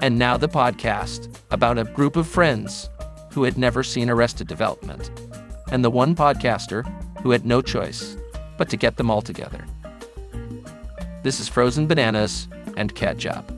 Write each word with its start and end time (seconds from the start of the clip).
And 0.00 0.18
now 0.18 0.36
the 0.36 0.48
podcast 0.48 1.34
about 1.50 1.78
a 1.78 1.84
group 1.84 2.16
of 2.16 2.26
friends 2.26 2.90
who 3.32 3.44
had 3.44 3.56
never 3.56 3.82
seen 3.82 4.10
Arrested 4.10 4.46
Development, 4.46 5.10
and 5.72 5.84
the 5.84 5.90
one 5.90 6.14
podcaster 6.14 6.84
who 7.22 7.30
had 7.30 7.46
no 7.46 7.62
choice 7.62 8.16
but 8.58 8.68
to 8.70 8.76
get 8.76 8.96
them 8.96 9.10
all 9.10 9.22
together. 9.22 9.64
This 11.22 11.40
is 11.40 11.48
Frozen 11.48 11.86
Bananas 11.86 12.46
and 12.76 12.94
Catch-Up. 12.94 13.55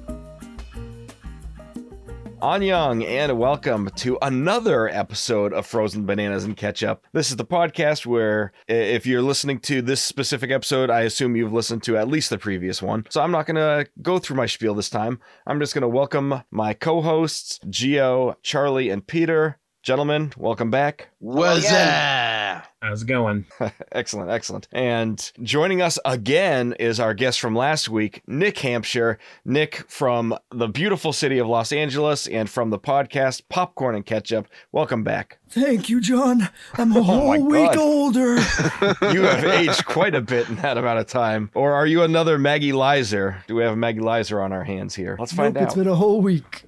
Annyeong, 2.41 3.05
and 3.05 3.36
welcome 3.36 3.91
to 3.96 4.16
another 4.23 4.89
episode 4.89 5.52
of 5.52 5.66
Frozen 5.66 6.07
Bananas 6.07 6.45
and 6.45 6.57
Catch-Up. 6.57 7.04
This 7.12 7.30
is 7.30 7.36
the 7.36 7.45
podcast 7.45 8.07
where, 8.07 8.53
if 8.68 9.07
you're 9.07 9.22
listening 9.22 9.59
to 9.61 9.82
this 9.82 10.00
specific 10.00 10.53
episode, 10.53 10.89
I 10.89 11.00
assume 11.00 11.35
you've 11.35 11.53
listened 11.53 11.82
to 11.85 11.96
at 11.96 12.07
least 12.07 12.30
the 12.30 12.39
previous 12.39 12.80
one. 12.80 13.07
So 13.11 13.22
I'm 13.22 13.32
not 13.32 13.46
going 13.46 13.57
to 13.57 13.90
go 14.03 14.21
through 14.21 14.36
my 14.36 14.46
spiel 14.46 14.75
this 14.75 14.89
time. 14.89 15.18
I'm 15.48 15.59
just 15.59 15.75
going 15.75 15.82
to 15.82 15.89
welcome 15.89 16.43
my 16.53 16.75
co 16.75 17.00
hosts, 17.00 17.59
Geo, 17.68 18.36
Charlie, 18.43 18.90
and 18.90 19.04
Peter. 19.04 19.59
Gentlemen, 19.82 20.32
welcome 20.36 20.70
back. 20.70 21.09
What's 21.18 21.64
oh, 21.64 21.68
again. 21.68 22.37
How's 22.81 23.03
it 23.03 23.07
going? 23.07 23.45
excellent, 23.93 24.31
excellent. 24.31 24.68
And 24.71 25.32
joining 25.43 25.82
us 25.82 25.99
again 26.05 26.75
is 26.79 27.01
our 27.01 27.13
guest 27.13 27.41
from 27.41 27.57
last 27.57 27.89
week, 27.89 28.23
Nick 28.29 28.57
Hampshire. 28.59 29.18
Nick 29.45 29.85
from 29.91 30.39
the 30.53 30.68
beautiful 30.68 31.13
city 31.13 31.39
of 31.39 31.49
Los 31.49 31.73
Angeles 31.73 32.28
and 32.28 32.48
from 32.48 32.70
the 32.70 32.78
podcast 32.78 33.42
Popcorn 33.48 33.97
and 33.97 34.06
Ketchup. 34.06 34.47
Welcome 34.70 35.03
back. 35.03 35.41
Thank 35.48 35.89
you, 35.89 36.01
John. 36.01 36.51
I'm 36.75 36.92
a 36.97 37.01
Oh 37.01 37.03
whole 37.03 37.28
my 37.28 37.39
week 37.41 37.73
God. 37.73 37.78
older. 37.78 38.37
You 39.12 39.23
have 39.23 39.45
aged 39.45 39.84
quite 39.87 40.15
a 40.15 40.20
bit 40.20 40.48
in 40.48 40.55
that 40.56 40.79
amount 40.79 41.01
of 41.01 41.06
time. 41.09 41.51
Or 41.55 41.73
are 41.73 41.87
you 41.87 42.03
another 42.03 42.39
Maggie 42.39 42.73
Lizer? 42.73 43.42
Do 43.48 43.56
we 43.56 43.65
have 43.65 43.73
a 43.73 43.77
Maggie 43.77 44.01
Lizer 44.01 44.41
on 44.41 44.53
our 44.53 44.62
hands 44.65 44.95
here? 44.95 45.17
Let's 45.19 45.33
find 45.33 45.55
nope, 45.55 45.62
out. 45.62 45.67
It's 45.67 45.75
been 45.75 45.89
a 45.89 45.97
whole 45.97 46.20
week. 46.20 46.65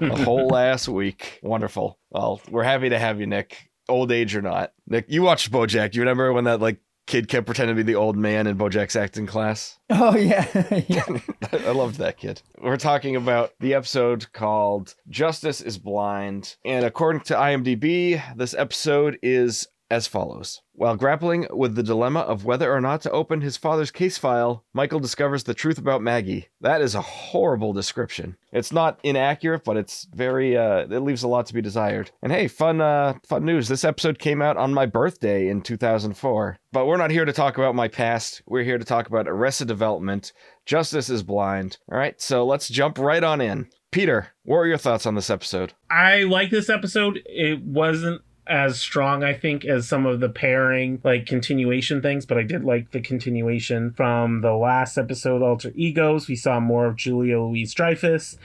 a 0.00 0.16
whole 0.22 0.46
last 0.46 0.86
week. 0.88 1.40
Wonderful. 1.42 1.98
Well, 2.10 2.40
we're 2.48 2.62
happy 2.62 2.90
to 2.90 2.98
have 2.98 3.18
you, 3.18 3.26
Nick. 3.26 3.69
Old 3.90 4.12
age 4.12 4.34
or 4.34 4.42
not. 4.42 4.72
Nick, 4.86 5.06
you 5.08 5.22
watched 5.22 5.50
Bojack. 5.50 5.94
You 5.94 6.02
remember 6.02 6.32
when 6.32 6.44
that 6.44 6.60
like 6.60 6.78
kid 7.06 7.28
kept 7.28 7.44
pretending 7.44 7.76
to 7.76 7.82
be 7.82 7.92
the 7.92 7.98
old 7.98 8.16
man 8.16 8.46
in 8.46 8.56
Bojack's 8.56 8.96
acting 8.96 9.26
class? 9.26 9.78
Oh 9.92 10.16
yeah, 10.16 10.46
yeah. 10.88 11.04
I 11.52 11.72
loved 11.72 11.96
that 11.96 12.16
kid. 12.16 12.42
We're 12.60 12.76
talking 12.76 13.16
about 13.16 13.50
the 13.58 13.74
episode 13.74 14.32
called 14.32 14.94
Justice 15.08 15.60
is 15.60 15.78
Blind. 15.78 16.56
And 16.64 16.84
according 16.84 17.22
to 17.22 17.34
IMDb, 17.34 18.22
this 18.36 18.54
episode 18.54 19.18
is 19.22 19.66
as 19.90 20.06
follows. 20.06 20.62
While 20.72 20.96
grappling 20.96 21.46
with 21.50 21.74
the 21.74 21.82
dilemma 21.82 22.20
of 22.20 22.44
whether 22.44 22.72
or 22.72 22.80
not 22.80 23.02
to 23.02 23.10
open 23.10 23.40
his 23.40 23.56
father's 23.56 23.90
case 23.90 24.16
file, 24.16 24.64
Michael 24.72 25.00
discovers 25.00 25.44
the 25.44 25.52
truth 25.52 25.76
about 25.76 26.00
Maggie. 26.02 26.48
That 26.60 26.80
is 26.80 26.94
a 26.94 27.02
horrible 27.02 27.72
description. 27.72 28.36
It's 28.52 28.72
not 28.72 28.98
inaccurate, 29.02 29.64
but 29.64 29.76
it's 29.76 30.06
very 30.14 30.56
uh 30.56 30.86
it 30.90 31.00
leaves 31.00 31.22
a 31.22 31.28
lot 31.28 31.46
to 31.46 31.54
be 31.54 31.60
desired. 31.60 32.12
And 32.22 32.32
hey, 32.32 32.48
fun 32.48 32.80
uh 32.80 33.14
fun 33.26 33.44
news. 33.44 33.68
This 33.68 33.84
episode 33.84 34.18
came 34.18 34.40
out 34.40 34.56
on 34.56 34.72
my 34.72 34.86
birthday 34.86 35.48
in 35.48 35.60
2004. 35.60 36.56
But 36.72 36.86
we're 36.86 36.96
not 36.96 37.10
here 37.10 37.24
to 37.24 37.32
talk 37.32 37.58
about 37.58 37.74
my 37.74 37.88
past. 37.88 38.42
We're 38.46 38.64
here 38.64 38.78
to 38.78 38.84
talk 38.84 39.06
about 39.06 39.28
Arrested 39.28 39.68
Development. 39.68 40.32
Justice 40.64 41.10
is 41.10 41.22
blind. 41.22 41.78
All 41.90 41.98
right, 41.98 42.20
so 42.20 42.46
let's 42.46 42.68
jump 42.68 42.96
right 42.98 43.24
on 43.24 43.40
in. 43.40 43.68
Peter, 43.90 44.28
what 44.44 44.58
are 44.58 44.66
your 44.66 44.78
thoughts 44.78 45.04
on 45.04 45.16
this 45.16 45.30
episode? 45.30 45.74
I 45.90 46.22
like 46.22 46.50
this 46.50 46.70
episode. 46.70 47.20
It 47.26 47.60
wasn't 47.60 48.22
as 48.50 48.80
strong, 48.80 49.22
I 49.22 49.32
think, 49.32 49.64
as 49.64 49.86
some 49.88 50.06
of 50.06 50.18
the 50.18 50.28
pairing, 50.28 51.00
like 51.04 51.24
continuation 51.24 52.02
things, 52.02 52.26
but 52.26 52.36
I 52.36 52.42
did 52.42 52.64
like 52.64 52.90
the 52.90 53.00
continuation 53.00 53.92
from 53.92 54.40
the 54.40 54.54
last 54.54 54.98
episode, 54.98 55.40
Alter 55.40 55.70
Egos. 55.76 56.26
We 56.26 56.34
saw 56.34 56.58
more 56.58 56.86
of 56.86 56.96
Julia 56.96 57.40
Louise 57.40 57.72
Dreyfus, 57.72 58.38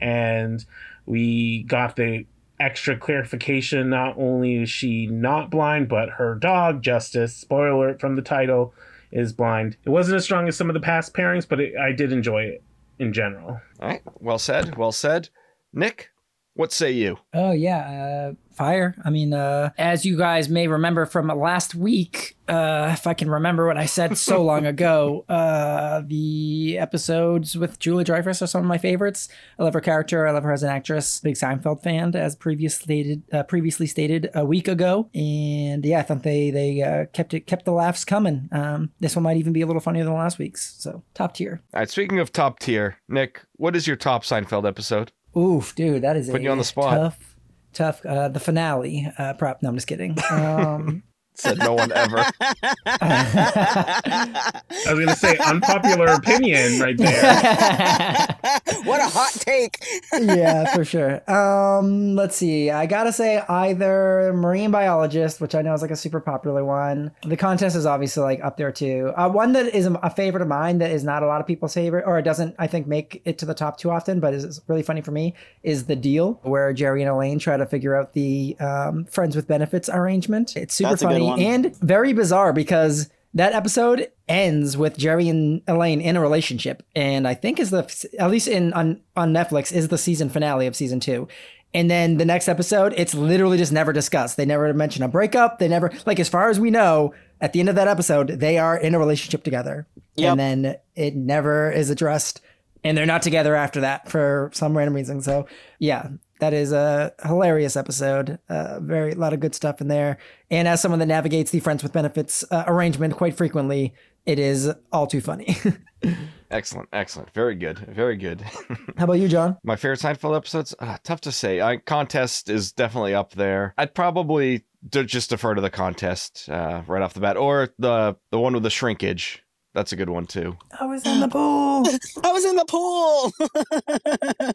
and 0.00 0.64
we 1.04 1.64
got 1.64 1.96
the 1.96 2.24
extra 2.58 2.96
clarification. 2.96 3.90
Not 3.90 4.16
only 4.16 4.62
is 4.62 4.70
she 4.70 5.06
not 5.06 5.50
blind, 5.50 5.90
but 5.90 6.08
her 6.10 6.34
dog, 6.36 6.80
Justice, 6.82 7.36
spoiler 7.36 7.70
alert 7.70 8.00
from 8.00 8.16
the 8.16 8.22
title, 8.22 8.72
is 9.12 9.34
blind. 9.34 9.76
It 9.84 9.90
wasn't 9.90 10.16
as 10.16 10.24
strong 10.24 10.48
as 10.48 10.56
some 10.56 10.70
of 10.70 10.74
the 10.74 10.80
past 10.80 11.12
pairings, 11.12 11.46
but 11.46 11.60
it, 11.60 11.76
I 11.76 11.92
did 11.92 12.12
enjoy 12.12 12.44
it 12.44 12.62
in 12.98 13.12
general. 13.12 13.60
All 13.78 13.88
right, 13.88 14.02
well 14.20 14.38
said, 14.38 14.76
well 14.76 14.92
said. 14.92 15.28
Nick, 15.72 16.10
what 16.54 16.72
say 16.72 16.92
you? 16.92 17.18
Oh 17.32 17.52
yeah, 17.52 18.30
uh, 18.30 18.34
fire. 18.54 18.94
I 19.04 19.10
mean, 19.10 19.32
uh, 19.32 19.70
as 19.78 20.04
you 20.04 20.18
guys 20.18 20.48
may 20.48 20.66
remember 20.66 21.06
from 21.06 21.28
last 21.28 21.74
week, 21.74 22.36
uh, 22.48 22.90
if 22.92 23.06
I 23.06 23.14
can 23.14 23.30
remember 23.30 23.66
what 23.66 23.78
I 23.78 23.86
said 23.86 24.18
so 24.18 24.42
long 24.50 24.66
ago, 24.66 25.24
uh, 25.28 26.02
the 26.06 26.76
episodes 26.78 27.56
with 27.56 27.78
Julia 27.78 28.04
Dreyfus 28.04 28.42
are 28.42 28.46
some 28.46 28.60
of 28.60 28.66
my 28.66 28.78
favorites. 28.78 29.28
I 29.58 29.62
love 29.62 29.74
her 29.74 29.80
character. 29.80 30.26
I 30.26 30.32
love 30.32 30.42
her 30.42 30.52
as 30.52 30.62
an 30.62 30.68
actress. 30.68 31.20
Big 31.20 31.36
Seinfeld 31.36 31.82
fan, 31.82 32.14
as 32.14 32.36
previous 32.36 32.74
stated, 32.74 33.22
uh, 33.32 33.44
previously 33.44 33.86
stated 33.86 34.28
a 34.34 34.44
week 34.44 34.68
ago. 34.68 35.08
And 35.14 35.84
yeah, 35.84 36.00
I 36.00 36.02
thought 36.02 36.22
they 36.24 36.50
they 36.50 36.82
uh, 36.82 37.06
kept 37.06 37.32
it 37.32 37.46
kept 37.46 37.64
the 37.64 37.72
laughs 37.72 38.04
coming. 38.04 38.48
Um, 38.52 38.90
this 39.00 39.16
one 39.16 39.22
might 39.22 39.36
even 39.38 39.52
be 39.52 39.62
a 39.62 39.66
little 39.66 39.80
funnier 39.80 40.04
than 40.04 40.12
last 40.12 40.38
week's. 40.38 40.74
So 40.82 41.02
top 41.14 41.34
tier. 41.34 41.62
All 41.72 41.80
right, 41.80 41.88
speaking 41.88 42.18
of 42.18 42.32
top 42.32 42.58
tier, 42.58 42.98
Nick, 43.08 43.42
what 43.56 43.76
is 43.76 43.86
your 43.86 43.96
top 43.96 44.24
Seinfeld 44.24 44.66
episode? 44.66 45.12
Oof, 45.36 45.74
dude, 45.74 46.02
that 46.02 46.16
is 46.16 46.28
Putting 46.28 46.46
a 46.46 46.48
you 46.48 46.52
on 46.52 46.58
the 46.58 46.64
spot. 46.64 46.94
Tough, 46.94 47.36
tough. 47.72 48.06
Uh, 48.06 48.28
the 48.28 48.40
finale. 48.40 49.10
Uh, 49.16 49.34
prop. 49.34 49.62
No, 49.62 49.68
I'm 49.68 49.76
just 49.76 49.86
kidding. 49.86 50.16
Um, 50.30 51.02
Said 51.40 51.58
no 51.58 51.74
one 51.74 51.92
ever. 51.92 52.24
I 52.86 54.42
was 54.88 54.94
going 54.94 55.08
to 55.08 55.16
say 55.16 55.36
unpopular 55.38 56.06
opinion 56.08 56.80
right 56.80 56.96
there. 56.96 58.36
what 58.84 59.00
a 59.00 59.08
hot 59.08 59.32
take. 59.32 59.78
yeah, 60.20 60.74
for 60.74 60.84
sure. 60.84 61.30
Um, 61.30 62.14
let's 62.16 62.36
see. 62.36 62.70
I 62.70 62.86
gotta 62.86 63.12
say 63.12 63.38
either 63.48 64.32
marine 64.34 64.70
biologist, 64.70 65.40
which 65.40 65.54
I 65.54 65.62
know 65.62 65.74
is 65.74 65.82
like 65.82 65.90
a 65.90 65.96
super 65.96 66.20
popular 66.20 66.64
one. 66.64 67.12
The 67.22 67.36
contest 67.36 67.76
is 67.76 67.86
obviously 67.86 68.22
like 68.22 68.42
up 68.42 68.56
there 68.56 68.72
too. 68.72 69.12
Uh, 69.16 69.28
one 69.28 69.52
that 69.52 69.74
is 69.74 69.86
a 69.86 70.10
favorite 70.10 70.42
of 70.42 70.48
mine 70.48 70.78
that 70.78 70.90
is 70.90 71.04
not 71.04 71.22
a 71.22 71.26
lot 71.26 71.40
of 71.40 71.46
people's 71.46 71.74
favorite, 71.74 72.04
or 72.06 72.18
it 72.18 72.22
doesn't 72.22 72.54
I 72.58 72.66
think 72.66 72.86
make 72.86 73.22
it 73.24 73.38
to 73.38 73.46
the 73.46 73.54
top 73.54 73.78
too 73.78 73.90
often, 73.90 74.20
but 74.20 74.34
is 74.34 74.60
really 74.66 74.82
funny 74.82 75.00
for 75.00 75.10
me 75.10 75.34
is 75.62 75.86
the 75.86 75.96
deal 75.96 76.40
where 76.42 76.72
Jerry 76.72 77.02
and 77.02 77.10
Elaine 77.10 77.38
try 77.38 77.56
to 77.56 77.66
figure 77.66 77.96
out 77.96 78.12
the 78.12 78.56
um, 78.60 79.04
friends 79.06 79.36
with 79.36 79.46
benefits 79.46 79.88
arrangement. 79.88 80.56
It's 80.56 80.74
super 80.74 80.90
That's 80.90 81.02
funny 81.02 81.29
one. 81.30 81.40
and 81.40 81.76
very 81.80 82.12
bizarre 82.12 82.52
because 82.52 83.08
that 83.34 83.52
episode 83.52 84.10
ends 84.28 84.76
with 84.76 84.96
Jerry 84.98 85.28
and 85.28 85.62
Elaine 85.68 86.00
in 86.00 86.16
a 86.16 86.20
relationship, 86.20 86.82
and 86.96 87.26
I 87.28 87.34
think 87.34 87.58
is 87.60 87.70
the 87.70 87.84
at 88.18 88.30
least 88.30 88.48
in 88.48 88.72
on 88.72 89.00
on 89.16 89.32
Netflix 89.32 89.72
is 89.72 89.88
the 89.88 89.98
season 89.98 90.28
finale 90.28 90.66
of 90.66 90.74
season 90.76 91.00
two. 91.00 91.28
And 91.72 91.88
then 91.88 92.16
the 92.16 92.24
next 92.24 92.48
episode, 92.48 92.92
it's 92.96 93.14
literally 93.14 93.56
just 93.56 93.70
never 93.70 93.92
discussed. 93.92 94.36
They 94.36 94.44
never 94.44 94.74
mention 94.74 95.04
a 95.04 95.08
breakup. 95.08 95.60
They 95.60 95.68
never 95.68 95.92
like 96.06 96.18
as 96.18 96.28
far 96.28 96.50
as 96.50 96.58
we 96.58 96.70
know, 96.70 97.14
at 97.40 97.52
the 97.52 97.60
end 97.60 97.68
of 97.68 97.76
that 97.76 97.86
episode, 97.86 98.26
they 98.40 98.58
are 98.58 98.76
in 98.76 98.92
a 98.94 98.98
relationship 98.98 99.44
together, 99.44 99.86
Yep. 100.16 100.30
and 100.32 100.40
then 100.40 100.76
it 100.96 101.14
never 101.14 101.70
is 101.70 101.88
addressed, 101.88 102.40
and 102.82 102.98
they're 102.98 103.06
not 103.06 103.22
together 103.22 103.54
after 103.54 103.82
that 103.82 104.10
for 104.10 104.50
some 104.52 104.76
random 104.76 104.94
reason. 104.96 105.22
So 105.22 105.46
yeah, 105.78 106.08
that 106.40 106.52
is 106.52 106.72
a 106.72 107.12
hilarious 107.24 107.76
episode. 107.76 108.38
Uh, 108.48 108.80
very 108.80 109.12
a 109.12 109.16
lot 109.16 109.32
of 109.32 109.40
good 109.40 109.54
stuff 109.54 109.80
in 109.80 109.88
there. 109.88 110.18
And 110.50 110.66
as 110.66 110.80
someone 110.80 110.98
that 110.98 111.06
navigates 111.06 111.50
the 111.50 111.60
friends 111.60 111.82
with 111.82 111.92
benefits 111.92 112.44
uh, 112.50 112.64
arrangement 112.66 113.16
quite 113.16 113.36
frequently, 113.36 113.94
it 114.26 114.38
is 114.38 114.72
all 114.92 115.06
too 115.06 115.20
funny. 115.20 115.56
excellent, 116.50 116.88
excellent. 116.92 117.30
Very 117.32 117.54
good, 117.54 117.78
very 117.78 118.16
good. 118.16 118.42
How 118.96 119.04
about 119.04 119.14
you, 119.14 119.28
John? 119.28 119.56
My 119.64 119.76
favorite 119.76 120.00
Seinfeld 120.00 120.36
episodes? 120.36 120.74
Uh, 120.78 120.98
tough 121.02 121.22
to 121.22 121.32
say. 121.32 121.60
I, 121.60 121.78
contest 121.78 122.50
is 122.50 122.72
definitely 122.72 123.14
up 123.14 123.32
there. 123.32 123.74
I'd 123.78 123.94
probably 123.94 124.64
d- 124.88 125.04
just 125.04 125.30
defer 125.30 125.54
to 125.54 125.60
the 125.60 125.70
contest 125.70 126.48
uh, 126.48 126.82
right 126.86 127.02
off 127.02 127.14
the 127.14 127.20
bat, 127.20 127.36
or 127.36 127.70
the 127.78 128.16
the 128.30 128.38
one 128.38 128.54
with 128.54 128.62
the 128.62 128.70
shrinkage. 128.70 129.42
That's 129.74 129.92
a 129.92 129.96
good 129.96 130.10
one 130.10 130.26
too. 130.26 130.56
I 130.78 130.86
was 130.86 131.06
in 131.06 131.20
the 131.20 131.28
pool. 131.28 131.86
I 132.24 132.32
was 132.32 132.44
in 132.44 132.56
the 132.56 132.64
pool. 132.64 133.32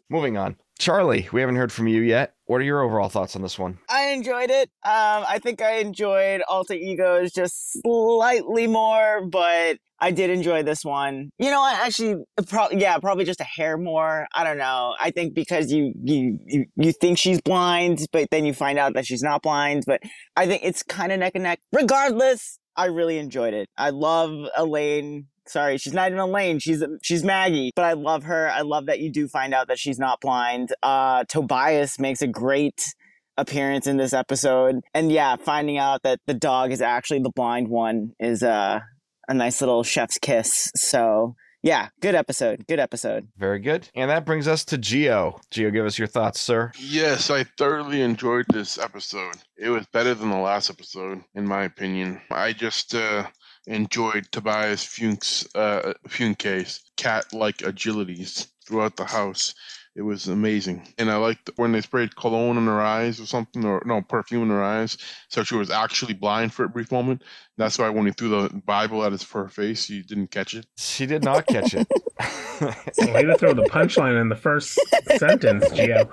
Moving 0.09 0.38
on. 0.38 0.57
Charlie, 0.77 1.29
we 1.31 1.39
haven't 1.39 1.56
heard 1.56 1.71
from 1.71 1.88
you 1.88 2.01
yet. 2.01 2.33
What 2.45 2.57
are 2.57 2.65
your 2.65 2.81
overall 2.81 3.07
thoughts 3.07 3.35
on 3.35 3.41
this 3.41 3.57
one? 3.57 3.79
I 3.89 4.09
enjoyed 4.09 4.50
it. 4.50 4.69
Um, 4.83 5.23
I 5.27 5.39
think 5.41 5.62
I 5.62 5.77
enjoyed 5.77 6.41
Alter 6.50 6.73
Egos 6.73 7.31
just 7.31 7.81
slightly 7.81 8.67
more, 8.67 9.25
but 9.25 9.77
I 10.01 10.12
did 10.12 10.29
enjoy 10.29 10.63
this 10.63 10.83
one. 10.83 11.29
You 11.39 11.50
know, 11.50 11.62
I 11.62 11.79
actually, 11.85 12.15
probably, 12.47 12.81
yeah, 12.81 12.97
probably 12.97 13.23
just 13.23 13.39
a 13.39 13.45
hair 13.45 13.77
more. 13.77 14.27
I 14.35 14.44
don't 14.44 14.57
know. 14.57 14.95
I 15.00 15.12
think 15.12 15.33
because 15.33 15.71
you, 15.71 15.94
you, 16.03 16.39
you, 16.45 16.65
you 16.75 16.91
think 16.91 17.17
she's 17.17 17.39
blind, 17.39 18.06
but 18.12 18.27
then 18.29 18.45
you 18.45 18.53
find 18.53 18.77
out 18.77 18.95
that 18.95 19.06
she's 19.06 19.23
not 19.23 19.41
blind. 19.41 19.83
But 19.88 20.01
I 20.35 20.45
think 20.45 20.63
it's 20.65 20.83
kind 20.83 21.13
of 21.13 21.19
neck 21.19 21.31
and 21.35 21.44
neck. 21.44 21.59
Regardless, 21.71 22.59
I 22.75 22.86
really 22.86 23.18
enjoyed 23.18 23.54
it. 23.54 23.69
I 23.77 23.92
love 23.92 24.50
Elaine. 24.57 25.27
Sorry, 25.48 25.77
she's 25.77 25.94
not 25.94 26.07
even 26.07 26.19
Elaine. 26.19 26.60
She's 26.60 26.83
she's 27.04 27.24
Maggie, 27.24 27.72
but 27.75 27.86
I 27.86 27.94
love 27.94 28.24
her. 28.24 28.50
I 28.50 28.62
love 28.62 28.88
that 28.88 29.00
you 29.00 29.12
do 29.12 29.27
find 29.27 29.54
out 29.54 29.68
that 29.68 29.77
she's 29.80 30.00
not 30.00 30.19
blind. 30.19 30.69
Uh, 30.81 31.24
Tobias 31.25 32.00
makes 32.00 32.22
a 32.22 32.27
great 32.27 32.95
appearance 33.38 33.86
in 33.86 33.98
this 33.98 34.13
episode, 34.13 34.81
and 34.94 35.12
yeah, 35.12 35.36
finding 35.36 35.77
out 35.77 36.04
that 36.04 36.19
the 36.25 36.33
dog 36.33 36.72
is 36.72 36.81
actually 36.81 37.19
the 37.19 37.31
blind 37.36 37.68
one 37.68 38.12
is 38.19 38.42
uh, 38.44 38.80
a 39.27 39.33
nice 39.33 39.62
little 39.62 39.83
chef's 39.83 40.18
kiss. 40.18 40.72
So 40.75 41.36
Yeah, 41.65 41.88
good 42.00 42.13
episode. 42.13 42.67
Good 42.67 42.79
episode. 42.79 43.27
Very 43.39 43.57
good. 43.57 43.89
And 43.95 44.12
that 44.12 44.23
brings 44.23 44.47
us 44.47 44.63
to 44.65 44.77
Geo. 44.77 45.39
Geo, 45.50 45.71
give 45.71 45.83
us 45.83 45.97
your 45.97 46.07
thoughts, 46.07 46.39
sir. 46.39 46.71
Yes, 46.77 47.31
I 47.31 47.44
thoroughly 47.57 48.03
enjoyed 48.03 48.45
this 48.53 48.77
episode. 48.77 49.33
It 49.57 49.69
was 49.69 49.88
better 49.88 50.13
than 50.13 50.29
the 50.29 50.38
last 50.38 50.69
episode, 50.69 51.23
in 51.33 51.47
my 51.47 51.63
opinion. 51.63 52.21
I 52.29 52.53
just 52.53 52.94
uh, 52.94 53.25
enjoyed 53.65 54.27
Tobias 54.31 54.85
Funke's 54.85 55.47
uh, 55.56 55.94
Funke's 56.07 56.83
cat-like 56.97 57.57
agilities 57.57 58.47
throughout 58.67 58.95
the 58.95 59.06
house. 59.06 59.56
It 59.95 60.01
was 60.01 60.27
amazing, 60.27 60.86
and 60.97 61.09
I 61.09 61.15
liked 61.15 61.51
when 61.56 61.71
they 61.71 61.80
sprayed 61.80 62.18
cologne 62.18 62.57
in 62.57 62.65
her 62.65 62.81
eyes 62.81 63.18
or 63.18 63.25
something, 63.25 63.63
or 63.63 63.81
no 63.86 64.01
perfume 64.01 64.44
in 64.44 64.50
her 64.50 64.62
eyes, 64.62 64.97
so 65.30 65.42
she 65.45 65.56
was 65.56 65.69
actually 65.69 66.13
blind 66.13 66.53
for 66.53 66.65
a 66.65 66.69
brief 66.69 66.92
moment. 66.92 67.24
That's 67.56 67.80
why 67.80 67.88
when 67.89 68.06
he 68.06 68.12
threw 68.12 68.27
the 68.27 68.50
Bible 68.65 69.06
at 69.06 69.13
his 69.13 69.24
for 69.24 69.44
her 69.44 69.50
face, 69.50 69.89
you 69.89 70.03
didn't 70.03 70.31
catch 70.31 70.53
it. 70.53 70.65
She 70.77 71.06
did 71.06 71.24
not 71.24 71.47
catch 71.47 71.74
it. 71.74 71.88
Way 73.13 73.24
to 73.24 73.38
throw 73.38 73.53
the 73.53 73.69
punchline 73.71 74.19
in 74.19 74.27
the 74.27 74.36
first 74.36 74.77
sentence, 75.15 75.63
Gio. 75.69 76.12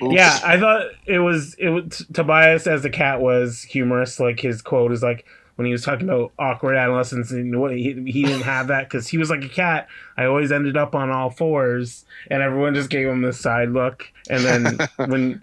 Oops. 0.02 0.14
Yeah, 0.14 0.38
I 0.44 0.56
thought 0.56 0.86
it 1.06 1.18
was 1.18 1.54
it 1.58 1.70
was 1.70 2.06
Tobias 2.12 2.68
as 2.68 2.84
a 2.84 2.90
cat 2.90 3.20
was 3.20 3.62
humorous. 3.62 4.20
Like 4.20 4.38
his 4.38 4.62
quote 4.62 4.92
is 4.92 5.02
like 5.02 5.24
when 5.56 5.66
he 5.66 5.72
was 5.72 5.84
talking 5.84 6.08
about 6.08 6.32
awkward 6.38 6.76
adolescence 6.76 7.30
and 7.30 7.60
what 7.60 7.70
he, 7.70 7.92
he 8.06 8.24
didn't 8.24 8.42
have 8.42 8.68
that 8.68 8.88
because 8.88 9.06
he 9.06 9.18
was 9.18 9.30
like 9.30 9.44
a 9.44 9.48
cat. 9.48 9.88
I 10.16 10.24
always 10.24 10.50
ended 10.50 10.76
up 10.76 10.94
on 10.94 11.10
all 11.10 11.30
fours, 11.30 12.04
and 12.30 12.42
everyone 12.42 12.74
just 12.74 12.90
gave 12.90 13.06
him 13.06 13.22
this 13.22 13.40
side 13.40 13.70
look. 13.70 14.10
And 14.28 14.44
then 14.44 14.78
when 15.08 15.42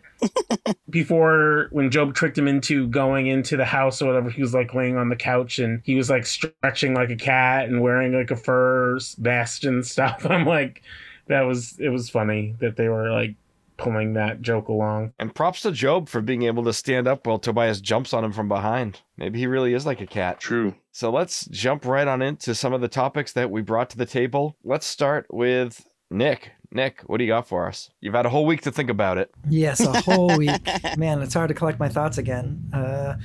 before 0.90 1.68
when 1.72 1.90
Gob 1.90 2.14
tricked 2.14 2.38
him 2.38 2.48
into 2.48 2.88
going 2.88 3.28
into 3.28 3.58
the 3.58 3.66
house 3.66 4.02
or 4.02 4.08
whatever, 4.08 4.30
he 4.30 4.42
was 4.42 4.54
like 4.54 4.74
laying 4.74 4.98
on 4.98 5.10
the 5.10 5.16
couch 5.16 5.60
and 5.60 5.82
he 5.86 5.96
was 5.96 6.10
like 6.10 6.26
stretching 6.26 6.94
like 6.94 7.10
a 7.10 7.16
cat 7.16 7.70
and 7.70 7.82
wearing 7.82 8.14
like 8.14 8.32
a 8.32 8.36
fur 8.36 9.00
vest 9.18 9.64
and 9.64 9.86
stuff. 9.86 10.26
I'm 10.30 10.46
like, 10.46 10.82
that 11.28 11.42
was 11.42 11.80
it 11.80 11.90
was 11.90 12.10
funny 12.10 12.56
that 12.60 12.76
they 12.76 12.90
were 12.90 13.12
like 13.12 13.36
pulling 13.78 14.14
that 14.14 14.42
joke 14.42 14.68
along. 14.68 15.14
and 15.20 15.34
props 15.34 15.62
to 15.62 15.72
Gob 15.72 16.08
for 16.10 16.22
being 16.22 16.44
able 16.44 16.64
to 16.64 16.74
stand 16.74 17.08
up 17.08 17.26
while 17.26 17.40
Tobias 17.40 17.82
jumps 17.82 18.14
on 18.14 18.24
him 18.24 18.32
from 18.32 18.48
behind. 18.48 19.02
Maybe 19.18 19.40
he 19.40 19.48
really 19.48 19.74
is 19.74 19.86
like 19.86 20.02
a 20.02 20.08
cat. 20.08 20.40
True. 20.40 20.76
So 20.92 21.10
let's 21.12 21.46
jump 21.46 21.86
right 21.86 22.08
on 22.08 22.22
into 22.22 22.54
some 22.54 22.74
of 22.74 22.82
the 22.82 22.88
topics 22.88 23.34
that 23.34 23.50
we 23.50 23.62
brought 23.62 23.90
to 23.92 23.98
the 23.98 24.06
table. 24.06 24.56
Let's 24.64 24.86
start 24.86 25.26
with 25.32 25.86
Nick. 26.10 26.52
Nick, 26.74 27.02
what 27.08 27.18
do 27.18 27.24
you 27.24 27.30
got 27.32 27.48
for 27.48 27.68
us? 27.68 27.90
You've 28.00 28.14
had 28.14 28.26
a 28.26 28.30
whole 28.30 28.46
week 28.46 28.62
to 28.62 28.72
think 28.72 28.90
about 28.90 29.18
it. 29.18 29.32
Yes, 29.50 29.80
a 29.82 30.02
whole 30.02 30.38
week. 30.38 30.62
Man, 30.98 31.22
it's 31.22 31.34
hard 31.34 31.50
to 31.50 31.54
collect 31.54 31.80
my 31.80 31.90
thoughts 31.90 32.18
again. 32.18 32.70
Uh, 32.74 33.16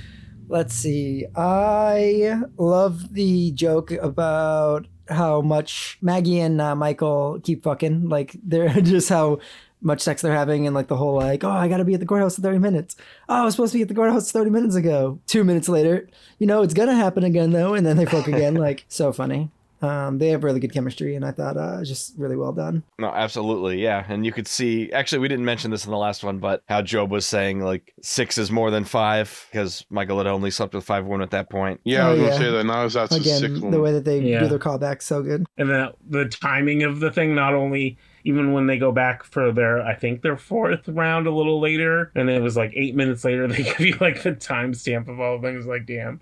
let's 0.49 0.75
see. 0.75 1.27
I 1.37 2.41
love 2.57 3.13
the 3.13 3.53
joke 3.53 3.93
about 3.93 4.87
how 5.09 5.41
much 5.43 5.99
Maggie 6.03 6.41
and 6.41 6.61
uh, 6.61 6.75
Michael 6.75 7.39
keep 7.43 7.63
fucking. 7.63 8.09
Like, 8.09 8.37
they're 8.43 8.69
just 8.81 9.09
how 9.09 9.39
much 9.81 10.01
sex 10.01 10.23
they're 10.23 10.35
having, 10.35 10.67
and 10.67 10.75
like 10.75 10.89
the 10.89 10.97
whole, 10.97 11.15
like, 11.15 11.45
oh, 11.45 11.51
I 11.51 11.69
gotta 11.69 11.85
be 11.85 11.95
at 11.95 12.01
the 12.01 12.07
courthouse 12.07 12.37
in 12.39 12.43
30 12.43 12.59
minutes. 12.59 12.97
Oh, 13.29 13.43
I 13.43 13.45
was 13.45 13.55
supposed 13.55 13.73
to 13.73 13.79
be 13.79 13.83
at 13.83 13.89
the 13.89 13.95
courthouse 13.95 14.33
30 14.33 14.51
minutes 14.51 14.75
ago. 14.75 15.19
Two 15.27 15.45
minutes 15.45 15.69
later, 15.69 16.09
you 16.39 16.47
know, 16.47 16.63
it's 16.63 16.75
gonna 16.75 16.95
happen 16.95 17.25
again, 17.25 17.53
though. 17.53 17.75
And 17.75 17.87
then 17.87 17.97
they 17.97 18.07
fuck 18.07 18.27
again. 18.29 18.55
Like, 18.67 18.85
so 18.89 19.13
funny. 19.13 19.51
Um, 19.83 20.19
they 20.19 20.29
have 20.31 20.43
really 20.45 20.61
good 20.61 20.73
chemistry, 20.73 21.17
and 21.17 21.25
I 21.25 21.33
thought 21.33 21.57
uh, 21.57 21.85
just 21.85 22.15
really 22.17 22.37
well 22.37 22.53
done. 22.53 22.83
No, 22.99 23.09
absolutely, 23.09 23.83
yeah. 23.83 24.05
And 24.09 24.25
you 24.25 24.33
could 24.33 24.49
see, 24.49 24.91
actually, 24.93 25.19
we 25.19 25.29
didn't 25.29 25.45
mention 25.45 25.71
this 25.71 25.85
in 25.85 25.91
the 25.91 25.99
last 25.99 26.25
one, 26.25 26.39
but 26.39 26.63
how 26.69 26.81
Gob 26.83 27.11
was 27.11 27.27
saying 27.27 27.61
like 27.61 27.93
six 28.03 28.39
is 28.39 28.51
more 28.51 28.71
than 28.71 28.85
five 28.85 29.47
because 29.51 29.85
Michael 29.91 30.19
had 30.19 30.27
only 30.27 30.51
slept 30.51 30.75
with 30.75 30.85
five 30.85 31.05
women 31.05 31.23
at 31.23 31.31
that 31.33 31.51
point. 31.51 31.81
Yeah, 31.85 32.07
I 32.07 32.09
Oh, 32.09 32.13
was 32.13 32.21
gonna 32.23 32.37
say 32.39 32.51
that. 32.51 32.65
Now 32.65 32.89
that's 32.89 32.95
the 33.15 33.21
sixth 33.23 33.43
Again, 33.45 33.61
one. 33.61 33.71
the 33.71 33.81
way 33.81 33.93
that 33.93 34.05
they 34.05 34.21
Yeah. 34.21 34.41
do 34.41 34.49
their 34.49 34.59
callbacks, 34.59 35.03
so 35.03 35.23
good. 35.23 35.47
and 35.59 35.69
the 35.69 35.93
the 36.09 36.25
timing 36.27 36.83
of 36.83 37.01
the 37.01 37.11
thing 37.11 37.35
not 37.35 37.53
only 37.55 37.99
even 38.25 38.53
when 38.53 38.67
they 38.67 38.77
go 38.79 38.91
back 38.91 39.23
for 39.23 39.53
their 39.53 39.81
i 39.83 39.95
think 39.95 40.23
their 40.23 40.37
fourth 40.37 40.89
round 40.89 41.27
a 41.29 41.31
little 41.31 41.61
later 41.61 42.11
and 42.17 42.29
it 42.29 42.43
was 42.43 42.57
like 42.57 42.73
eight 42.75 42.95
minutes 42.97 43.25
later 43.25 43.47
they 43.49 43.63
give 43.63 43.81
you 43.81 43.97
like 44.01 44.23
the 44.25 44.33
timestamp 44.33 45.07
of 45.09 45.21
all 45.21 45.41
things 45.41 45.65
like 45.67 45.87
damn 45.87 46.21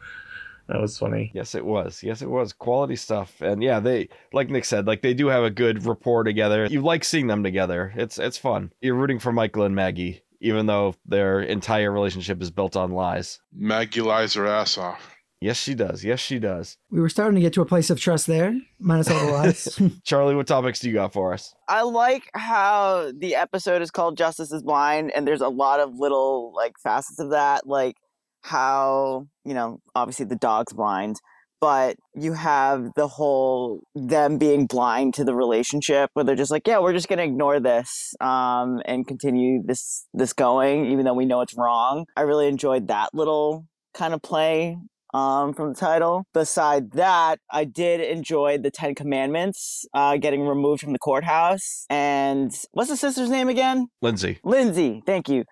that 0.69 0.81
was 0.81 0.99
funny 0.99 1.31
Yes, 1.35 1.55
it 1.55 1.65
was. 1.65 2.03
Yes, 2.03 2.23
it 2.23 2.31
was. 2.31 2.53
Quality 2.53 2.97
stuff. 2.97 3.41
And 3.41 3.63
yeah, 3.63 3.81
they 3.81 4.09
like 4.33 4.51
Nick 4.51 4.65
said, 4.65 4.87
like 4.87 5.03
they 5.03 5.15
do 5.15 5.27
have 5.29 5.45
a 5.45 5.51
good 5.51 5.85
rapport 5.85 6.25
together. 6.25 6.67
You 6.67 6.81
like 6.81 7.05
seeing 7.05 7.27
them 7.27 7.43
together. 7.43 7.93
It's 7.97 8.19
it's 8.19 8.39
fun. 8.39 8.73
You're 8.81 8.95
rooting 8.95 9.19
for 9.19 9.33
Michael 9.33 9.65
and 9.65 9.75
Maggie, 9.75 10.23
even 10.41 10.67
though 10.67 10.95
their 11.07 11.41
entire 11.41 11.91
relationship 11.91 12.41
is 12.43 12.51
built 12.51 12.77
on 12.77 12.93
lies. 12.93 13.41
Maggie 13.53 14.01
lies 14.01 14.35
her 14.35 14.47
ass 14.47 14.79
off. 14.79 15.15
Yes, 15.45 15.59
she 15.59 15.75
does. 15.75 16.03
Yes, 16.03 16.21
she 16.21 16.39
does. 16.39 16.79
We 16.91 17.03
were 17.03 17.11
starting 17.11 17.35
to 17.35 17.41
get 17.43 17.53
to 17.53 17.61
a 17.61 17.67
place 17.67 17.91
of 17.91 18.01
trust 18.01 18.27
there, 18.27 18.59
minus 18.79 19.11
all 19.11 19.27
the 19.27 19.33
lies. 19.33 19.79
Charlie, 20.03 20.35
what 20.35 20.47
topics 20.47 20.81
do 20.81 20.89
you 20.89 20.95
got 20.95 21.13
for 21.13 21.35
us? 21.35 21.55
I 21.69 21.83
like 21.83 22.31
how 22.33 23.13
the 23.15 23.35
episode 23.35 23.83
is 23.83 23.91
called 23.91 24.17
Justice 24.17 24.53
is 24.53 24.63
Blind, 24.63 25.11
and 25.11 25.27
there's 25.27 25.43
a 25.43 25.49
lot 25.49 25.81
of 25.81 25.99
little 25.99 26.55
like 26.55 26.79
facets 26.79 27.19
of 27.19 27.31
that, 27.31 27.67
like 27.67 27.97
how, 28.45 29.27
you 29.45 29.55
know, 29.55 29.81
obviously 29.95 30.27
the 30.27 30.37
dog's 30.37 30.75
blind, 30.75 31.17
but 31.63 31.97
you 32.15 32.35
have 32.35 32.91
the 32.95 33.09
whole 33.09 33.81
them 33.95 34.37
being 34.37 34.67
blind 34.67 35.15
to 35.15 35.25
the 35.25 35.35
relationship 35.35 36.11
where 36.13 36.25
they're 36.25 36.37
just 36.37 36.51
like, 36.51 36.67
yeah, 36.67 36.79
we're 36.79 36.93
just 36.93 37.09
gonna 37.09 37.23
ignore 37.23 37.59
this 37.59 38.15
um 38.21 38.83
and 38.85 39.07
continue 39.07 39.63
this 39.65 40.07
this 40.13 40.35
going, 40.35 40.87
even 40.87 41.07
though 41.07 41.15
we 41.15 41.25
know 41.25 41.41
it's 41.41 41.57
wrong. 41.57 42.05
I 42.17 42.23
really 42.23 42.47
enjoyed 42.47 42.89
that 42.89 43.15
little 43.15 43.67
kind 43.95 44.13
of 44.13 44.21
play 44.21 44.77
um, 45.15 45.55
from 45.55 45.73
the 45.73 45.79
title. 45.79 46.27
Beside 46.35 46.91
that, 46.93 47.39
I 47.51 47.65
did 47.65 48.01
enjoy 48.01 48.59
the 48.59 48.71
Ten 48.71 48.95
Commandments 48.95 49.87
uh, 49.95 50.19
getting 50.19 50.47
removed 50.47 50.83
from 50.83 50.93
the 50.93 50.99
courthouse. 50.99 51.87
And 51.89 52.53
what's 52.73 52.91
the 52.91 52.97
sister's 52.97 53.31
name 53.31 53.49
again? 53.49 53.87
Lindsay. 54.03 54.41
Lindsay. 54.45 55.03
Thank 55.07 55.29
you. 55.29 55.45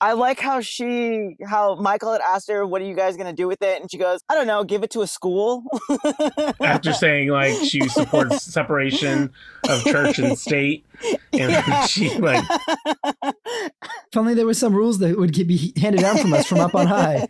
I 0.00 0.12
like 0.12 0.40
how 0.40 0.60
she, 0.60 1.36
how 1.46 1.74
Michael 1.76 2.12
had 2.12 2.20
asked 2.22 2.48
her, 2.48 2.66
"What 2.66 2.80
are 2.82 2.86
you 2.86 2.94
guys 2.94 3.16
gonna 3.16 3.32
do 3.32 3.46
with 3.46 3.62
it?" 3.62 3.80
And 3.80 3.90
she 3.90 3.98
goes, 3.98 4.20
"I 4.28 4.34
don't 4.34 4.46
know. 4.46 4.64
Give 4.64 4.82
it 4.82 4.90
to 4.92 5.02
a 5.02 5.06
school." 5.06 5.64
after 6.60 6.92
saying 6.92 7.28
like 7.28 7.54
she 7.62 7.86
supports 7.88 8.42
separation 8.42 9.30
of 9.68 9.84
church 9.84 10.18
and 10.18 10.38
state 10.38 10.84
and 11.32 11.84
she 11.88 12.16
like 12.18 12.44
if 13.24 14.16
only 14.16 14.34
there 14.34 14.46
was 14.46 14.58
some 14.58 14.74
rules 14.74 14.98
that 14.98 15.18
would 15.18 15.32
get 15.32 15.46
be 15.46 15.72
handed 15.76 16.00
down 16.00 16.16
from 16.18 16.32
us 16.32 16.46
from 16.46 16.60
up 16.60 16.74
on 16.74 16.86
high. 16.86 17.26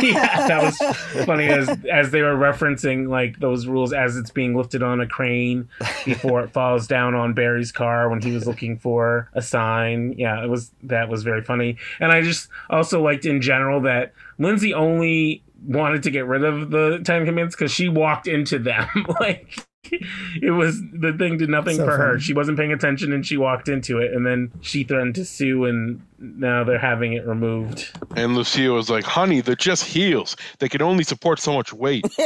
yeah 0.00 0.46
that 0.48 0.62
was 0.62 1.24
funny 1.24 1.46
as 1.46 1.68
as 1.90 2.10
they 2.10 2.22
were 2.22 2.34
referencing 2.34 3.08
like 3.08 3.38
those 3.38 3.66
rules 3.66 3.92
as 3.92 4.16
it's 4.16 4.30
being 4.30 4.54
lifted 4.56 4.82
on 4.82 5.00
a 5.00 5.06
crane 5.06 5.68
before 6.04 6.42
it 6.42 6.50
falls 6.52 6.86
down 6.86 7.14
on 7.14 7.34
Barry's 7.34 7.72
car 7.72 8.08
when 8.08 8.20
he 8.20 8.32
was 8.32 8.46
looking 8.46 8.78
for 8.78 9.28
a 9.32 9.42
sign. 9.42 10.14
Yeah, 10.16 10.42
it 10.42 10.48
was 10.48 10.70
that 10.82 11.08
was 11.08 11.22
very 11.22 11.42
funny. 11.42 11.76
And 12.00 12.12
I 12.12 12.22
just 12.22 12.48
also 12.70 13.02
liked 13.02 13.24
in 13.24 13.40
general 13.40 13.80
that 13.82 14.12
Lindsay 14.38 14.74
only 14.74 15.42
wanted 15.64 16.02
to 16.04 16.10
get 16.10 16.26
rid 16.26 16.44
of 16.44 16.70
the 16.70 17.00
Ten 17.04 17.24
Commandments 17.24 17.56
because 17.56 17.72
she 17.72 17.88
walked 17.88 18.26
into 18.26 18.58
them. 18.58 18.88
like 19.20 19.66
it 19.90 20.50
was 20.52 20.80
the 20.92 21.12
thing 21.12 21.38
did 21.38 21.48
nothing 21.48 21.76
So 21.76 21.84
for 21.84 21.96
her. 21.96 22.18
She 22.18 22.34
wasn't 22.34 22.58
paying 22.58 22.72
attention 22.72 23.12
and 23.12 23.24
she 23.24 23.36
walked 23.36 23.68
into 23.68 23.98
it 23.98 24.12
and 24.12 24.26
then 24.26 24.52
she 24.60 24.84
threatened 24.84 25.14
to 25.16 25.24
sue 25.24 25.64
and 25.64 26.02
now 26.18 26.64
they're 26.64 26.78
having 26.78 27.12
it 27.14 27.26
removed. 27.26 27.90
And 28.16 28.34
Lucia 28.36 28.70
was 28.70 28.90
like, 28.90 29.04
honey, 29.04 29.40
they're 29.40 29.54
just 29.54 29.84
heels. 29.84 30.36
They 30.58 30.68
can 30.68 30.82
only 30.82 31.04
support 31.04 31.40
so 31.40 31.52
much 31.52 31.72
weight. 31.72 32.04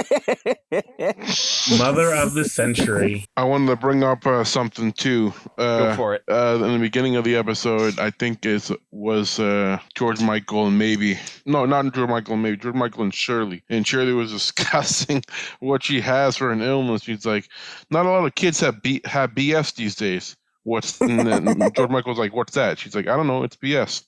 Mother 1.79 2.15
of 2.15 2.35
the 2.35 2.45
century. 2.47 3.27
I 3.37 3.45
wanted 3.45 3.67
to 3.69 3.77
bring 3.77 4.03
up 4.05 4.27
uh, 4.27 4.45
something 4.45 4.93
too. 4.93 5.33
Uh, 5.59 5.91
Go 5.91 5.97
for 5.97 6.15
it. 6.15 6.23
uh, 6.29 6.59
in 6.63 6.73
the 6.73 6.79
beginning 6.79 7.17
of 7.17 7.25
the 7.25 7.37
episode, 7.37 7.99
I 7.99 8.11
think 8.11 8.45
it 8.47 8.71
was 8.91 9.39
uh, 9.39 9.79
George 9.95 10.21
Michael 10.21 10.67
and 10.67 10.81
Maeby 10.81 11.19
no, 11.51 11.67
not 11.67 11.93
George 11.93 12.09
Michael 12.09 12.35
and 12.35 12.45
Maeby 12.45 12.61
George 12.61 12.75
Michael 12.75 13.03
and 13.03 13.15
Surely. 13.15 13.63
And 13.69 13.87
Surely 13.87 14.13
was 14.13 14.33
discussing 14.41 15.23
what 15.59 15.83
she 15.83 16.01
has 16.01 16.37
for 16.37 16.51
an 16.53 16.63
illness. 16.63 17.03
She's 17.03 17.27
like, 17.27 17.49
not 17.91 18.07
a 18.07 18.11
lot 18.11 18.25
of 18.25 18.35
kids 18.35 18.61
have 18.61 18.83
B- 18.83 19.03
have 19.05 19.31
BS 19.31 19.75
these 19.75 19.95
days. 19.95 20.37
What's 20.65 21.01
and 21.01 21.27
then 21.27 21.73
George 21.75 21.91
Michael's 21.91 22.19
like, 22.19 22.35
what's 22.35 22.55
that? 22.55 22.79
She's 22.79 22.95
like, 22.95 23.07
I 23.07 23.17
don't 23.17 23.27
know, 23.27 23.43
it's 23.43 23.57
BS. 23.57 24.05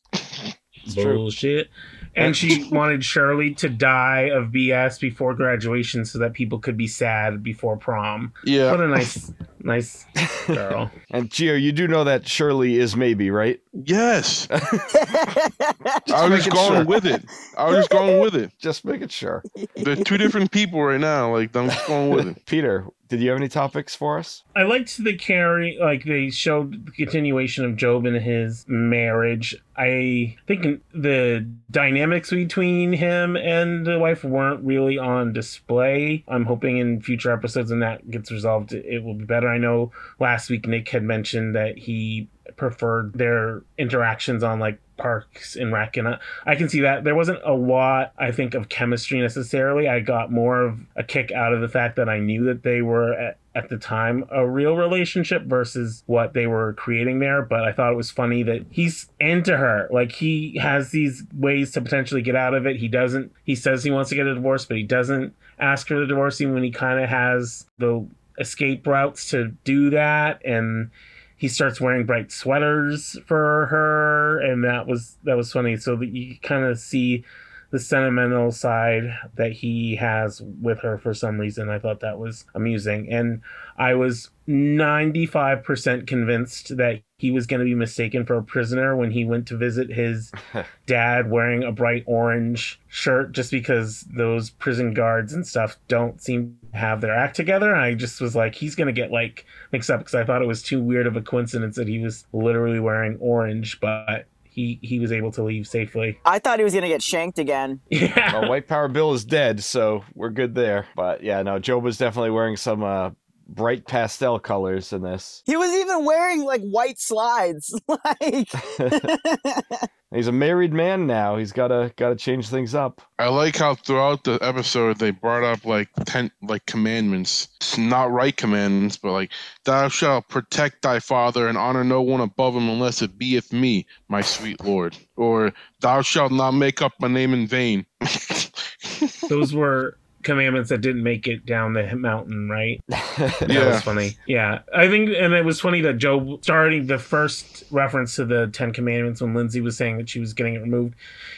It's 0.85 0.95
true. 0.95 1.17
Bullshit. 1.17 1.71
And 2.15 2.37
she 2.37 2.65
wanted 2.71 3.05
Surely 3.05 3.55
to 3.55 3.69
die 3.69 4.31
of 4.33 4.49
BS 4.49 5.01
before 5.01 5.35
graduation 5.35 6.05
so 6.05 6.19
that 6.19 6.35
people 6.35 6.59
could 6.59 6.77
be 6.77 6.87
sad 6.87 7.43
before 7.43 7.77
prom. 7.77 8.33
Yeah, 8.45 8.71
What 8.71 8.81
a 8.81 8.89
nice, 8.89 9.33
nice 9.65 10.07
girl. 10.47 10.91
And 11.11 11.29
Gio, 11.29 11.61
you 11.61 11.73
do 11.73 11.87
know 11.87 12.05
that 12.05 12.27
Surely 12.27 12.79
is 12.79 12.95
Maeby, 12.95 13.31
right? 13.31 13.61
yes. 13.73 14.49
I 14.51 16.29
was 16.29 16.45
just 16.45 16.51
going 16.51 16.73
sure. 16.73 16.85
with 16.85 17.07
it. 17.07 17.25
I 17.57 17.67
was 17.67 17.77
just 17.77 17.91
going 17.91 18.21
with 18.21 18.35
it. 18.35 18.53
Just 18.59 18.85
making 18.85 19.09
sure. 19.09 19.43
They're 19.77 19.97
two 19.97 20.19
different 20.19 20.51
people 20.53 20.83
right 20.83 21.01
now. 21.01 21.33
Like 21.33 21.55
I'm 21.57 21.69
just 21.69 21.87
going 21.87 22.11
with 22.11 22.29
it. 22.29 22.47
Peter, 22.47 22.87
did 23.09 23.21
you 23.21 23.29
have 23.31 23.39
any 23.39 23.49
topics 23.49 23.95
for 23.95 24.19
us? 24.19 24.43
I 24.57 24.63
liked 24.63 25.03
the 25.03 25.15
carry, 25.15 25.77
like 25.79 26.05
they 26.05 26.31
showed 26.31 26.87
the 26.87 26.93
continuation 26.93 27.65
of 27.65 27.77
Gob 27.77 28.07
and 28.07 28.17
his 28.17 28.65
marriage. 28.69 29.55
I 29.77 30.37
think 30.47 30.83
the 30.95 31.47
dynamics 31.71 32.31
between 32.31 32.93
him 32.93 33.37
and 33.37 33.87
the 33.87 33.99
wife 33.99 34.25
weren't 34.25 34.65
really 34.65 34.97
on 34.97 35.33
display. 35.33 36.25
I'm 36.29 36.47
hoping 36.47 36.79
in 36.79 37.03
future 37.03 37.33
episodes 37.33 37.71
when 37.71 37.81
that 37.81 38.11
gets 38.11 38.31
resolved, 38.31 38.73
it 38.73 39.03
will 39.03 39.15
be 39.15 39.25
better. 39.25 39.49
I 39.53 39.59
know 39.59 39.93
last 40.19 40.51
week 40.51 40.67
Nick 40.67 40.89
had 40.89 41.03
mentioned 41.03 41.55
that 41.55 41.79
he 41.79 42.29
preferred 42.57 43.13
their 43.15 43.63
interactions 43.79 44.43
on 44.43 44.59
like 44.59 44.79
Parks 44.97 45.57
and 45.57 45.73
Rec, 45.73 45.97
and 45.97 46.07
I, 46.07 46.19
I 46.47 46.55
can 46.55 46.69
see 46.69 46.81
that 46.81 47.03
there 47.03 47.15
wasn't 47.15 47.41
a 47.45 47.53
lot, 47.53 48.13
I 48.19 48.31
think, 48.31 48.55
of 48.55 48.69
chemistry 48.69 49.21
necessarily. 49.21 49.89
I 49.89 50.01
got 50.01 50.31
more 50.31 50.63
of 50.63 50.79
a 50.97 51.03
kick 51.03 51.33
out 51.33 51.53
of 51.53 51.61
the 51.61 51.69
fact 51.69 51.97
that 51.97 52.09
I 52.09 52.19
knew 52.19 52.45
that 52.45 52.63
they 52.63 52.83
were 52.83 53.15
at, 53.15 53.39
at 53.55 53.69
the 53.69 53.79
time 53.79 54.25
a 54.31 54.47
real 54.47 54.77
relationship 54.77 55.45
versus 55.45 56.05
what 56.07 56.35
they 56.35 56.47
were 56.47 56.75
creating 56.75 57.19
there. 57.19 57.43
But 57.43 57.65
I 57.65 57.73
thought 57.73 57.93
it 57.93 57.97
was 57.97 58.11
funny 58.11 58.43
that 58.45 58.65
he's 58.71 59.09
into 59.19 59.57
her. 59.57 59.89
Like 59.91 60.13
he 60.13 60.57
has 60.59 60.91
these 60.91 61.25
ways 61.35 61.73
to 61.73 61.81
potentially 61.81 62.23
get 62.23 62.37
out 62.37 62.55
of 62.55 62.67
it. 62.67 62.77
He 62.77 62.89
doesn't. 62.89 63.33
He 63.45 63.57
says 63.57 63.83
he 63.83 63.91
wants 63.91 64.11
to 64.11 64.17
get 64.17 64.27
a 64.27 64.35
divorce, 64.35 64.65
but 64.65 64.77
he 64.77 64.85
doesn't 64.85 65.35
ask 65.59 65.89
for 65.89 65.99
the 65.99 66.07
divorce 66.07 66.41
even 66.41 66.55
when 66.55 66.63
he 66.63 66.71
kind 66.71 67.03
of 67.03 67.09
has 67.09 67.67
the 67.79 68.07
escape 68.39 68.87
routes 68.87 69.31
to 69.31 69.49
do 69.65 69.91
that 69.91 70.45
and 70.45 70.91
he 71.37 71.49
starts 71.49 71.81
wearing 71.81 72.07
bright 72.07 72.31
sweaters 72.31 73.19
for 73.27 73.67
her 73.67 74.41
and 74.41 74.63
that 74.65 74.87
was 74.87 75.19
that 75.25 75.37
was 75.37 75.53
funny. 75.53 75.77
So 75.77 75.97
that 75.97 76.09
you 76.09 76.37
kind 76.43 76.65
of 76.65 76.79
see 76.79 77.25
the 77.73 77.79
sentimental 77.79 78.53
side 78.53 79.19
that 79.35 79.53
he 79.53 79.97
has 79.97 80.41
with 80.61 80.81
her 80.81 80.99
for 80.99 81.13
some 81.13 81.39
reason 81.39 81.69
i 81.69 81.79
thought 81.79 82.01
that 82.01 82.19
was 82.19 82.45
amusing 82.55 83.11
and 83.11 83.41
i 83.77 83.95
was 83.95 84.31
95% 84.49 86.07
convinced 86.07 86.77
that 86.77 87.03
he 87.19 87.31
was 87.31 87.47
going 87.47 87.61
to 87.61 87.65
be 87.65 87.75
mistaken 87.75 88.27
for 88.27 88.37
a 88.37 88.43
prisoner 88.43 88.97
when 88.97 89.13
he 89.13 89.25
went 89.25 89.47
to 89.47 89.57
visit 89.57 89.89
his 89.89 90.33
dad 90.87 91.31
wearing 91.31 91.63
a 91.63 91.71
bright 91.71 92.03
orange 92.07 92.81
shirt 92.89 93.31
just 93.31 93.53
because 93.53 94.05
those 94.13 94.51
prison 94.51 94.93
guards 94.93 95.33
and 95.33 95.47
stuff 95.47 95.77
don't 95.87 96.21
seem 96.21 96.59
to 96.73 96.77
have 96.77 97.01
their 97.01 97.15
act 97.15 97.37
together. 97.37 97.73
And 97.73 97.81
I 97.81 97.95
just 97.95 98.21
was 98.21 98.35
like, 98.35 98.57
he's 98.57 98.75
going 98.75 98.93
to 98.93 98.93
get 98.93 99.13
like 99.13 99.47
mixed 99.71 99.91
up 99.91 100.01
because 100.01 100.17
I 100.17 100.25
thought 100.25 100.43
it 100.43 100.49
was 100.49 100.63
too 100.63 100.83
weird 100.83 101.07
of 101.07 101.15
a 101.15 101.23
coincidence 101.23 101.77
that 101.77 101.87
he 101.87 102.01
was 102.01 102.27
literally 102.33 102.81
wearing 102.81 103.17
orange, 103.21 103.79
but 103.79 104.27
he 104.53 104.79
he 104.83 104.99
was 104.99 105.13
able 105.13 105.33
to 105.33 105.43
leave 105.43 105.67
safely. 105.67 106.19
I 106.25 106.39
thought 106.39 106.59
he 106.59 106.65
was 106.65 106.75
gonna 106.75 106.89
get 106.89 107.03
shanked 107.03 107.39
again. 107.39 107.81
Yeah. 107.91 108.41
Well, 108.41 108.49
White 108.51 108.67
Power 108.67 108.89
Bill 108.89 109.13
is 109.13 109.25
dead, 109.25 109.63
so 109.63 110.05
we're 110.15 110.31
good 110.31 110.55
there. 110.55 110.87
But 110.97 111.23
yeah, 111.23 111.43
no, 111.43 111.59
Gob 111.61 111.85
was 111.85 111.99
definitely 111.99 112.31
wearing 112.31 112.57
some 112.57 112.83
uh, 112.83 113.11
bright 113.55 113.87
pastel 113.87 114.39
colors 114.39 114.93
in 114.93 115.03
this. 115.03 115.43
He 115.47 115.57
was 115.57 115.71
even 115.73 116.05
wearing 116.05 116.45
like 116.45 116.63
white 116.63 116.99
slides. 116.99 117.79
like 117.89 118.49
He's 120.15 120.27
a 120.27 120.33
married 120.33 120.75
man 120.75 121.07
now. 121.07 121.37
He's 121.37 121.53
gotta 121.53 121.93
gotta 121.97 122.17
change 122.17 122.49
things 122.49 122.75
up. 122.75 123.01
I 123.19 123.29
like 123.29 123.57
how 123.57 123.75
throughout 123.75 124.25
the 124.25 124.39
episode 124.43 124.99
they 124.99 125.11
brought 125.11 125.43
up 125.43 125.65
like 125.65 125.89
ten 126.05 126.31
like 126.43 126.67
commandments. 126.67 127.49
It's 127.57 127.79
not 127.79 128.11
right 128.11 128.37
commandments, 128.37 128.99
but 128.99 129.13
like 129.13 129.33
thou 129.65 129.89
shalt 129.89 130.29
protect 130.29 130.83
thy 130.83 130.99
father 130.99 131.49
and 131.49 131.57
honor 131.57 131.85
no 131.85 132.03
one 132.03 132.21
above 132.21 132.55
him 132.55 132.69
unless 132.69 133.01
it 133.01 133.17
be 133.17 133.33
beeth 133.33 133.53
me, 133.53 133.87
my 134.09 134.21
sweet 134.21 134.63
lord. 134.63 134.97
Or 135.17 135.53
thou 135.81 136.03
shalt 136.03 136.33
not 136.33 136.53
make 136.53 136.83
up 136.83 136.93
my 137.01 137.09
name 137.09 137.33
in 137.33 137.47
vain. 137.47 137.87
Those 139.29 139.55
were 139.55 139.97
commandments 140.23 140.69
that 140.71 140.79
didn't 140.81 141.03
make 141.03 141.27
it 141.27 141.45
down 141.47 141.73
the 141.73 141.95
mountain, 141.97 142.49
right? 142.49 142.81
That 142.89 143.47
Yeah. 143.51 143.69
was 143.69 143.83
funny. 143.83 144.17
Yeah. 144.27 144.61
I 144.75 144.89
think, 144.89 145.11
and 145.11 145.35
it 145.35 145.45
was 145.45 145.61
funny 145.61 145.81
that 145.83 146.01
Gob 146.01 146.43
starting 146.45 146.87
the 146.87 146.99
first 146.99 147.65
reference 147.71 148.17
to 148.17 148.25
the 148.25 148.49
Ten 148.49 148.73
Commandments 148.73 149.21
when 149.21 149.35
Lindsay 149.35 149.61
was 149.61 149.77
saying 149.77 149.99
that 149.99 150.09
she 150.09 150.21
was 150.21 150.33
getting 150.33 150.55
it 150.55 150.63
removed, 150.63 150.95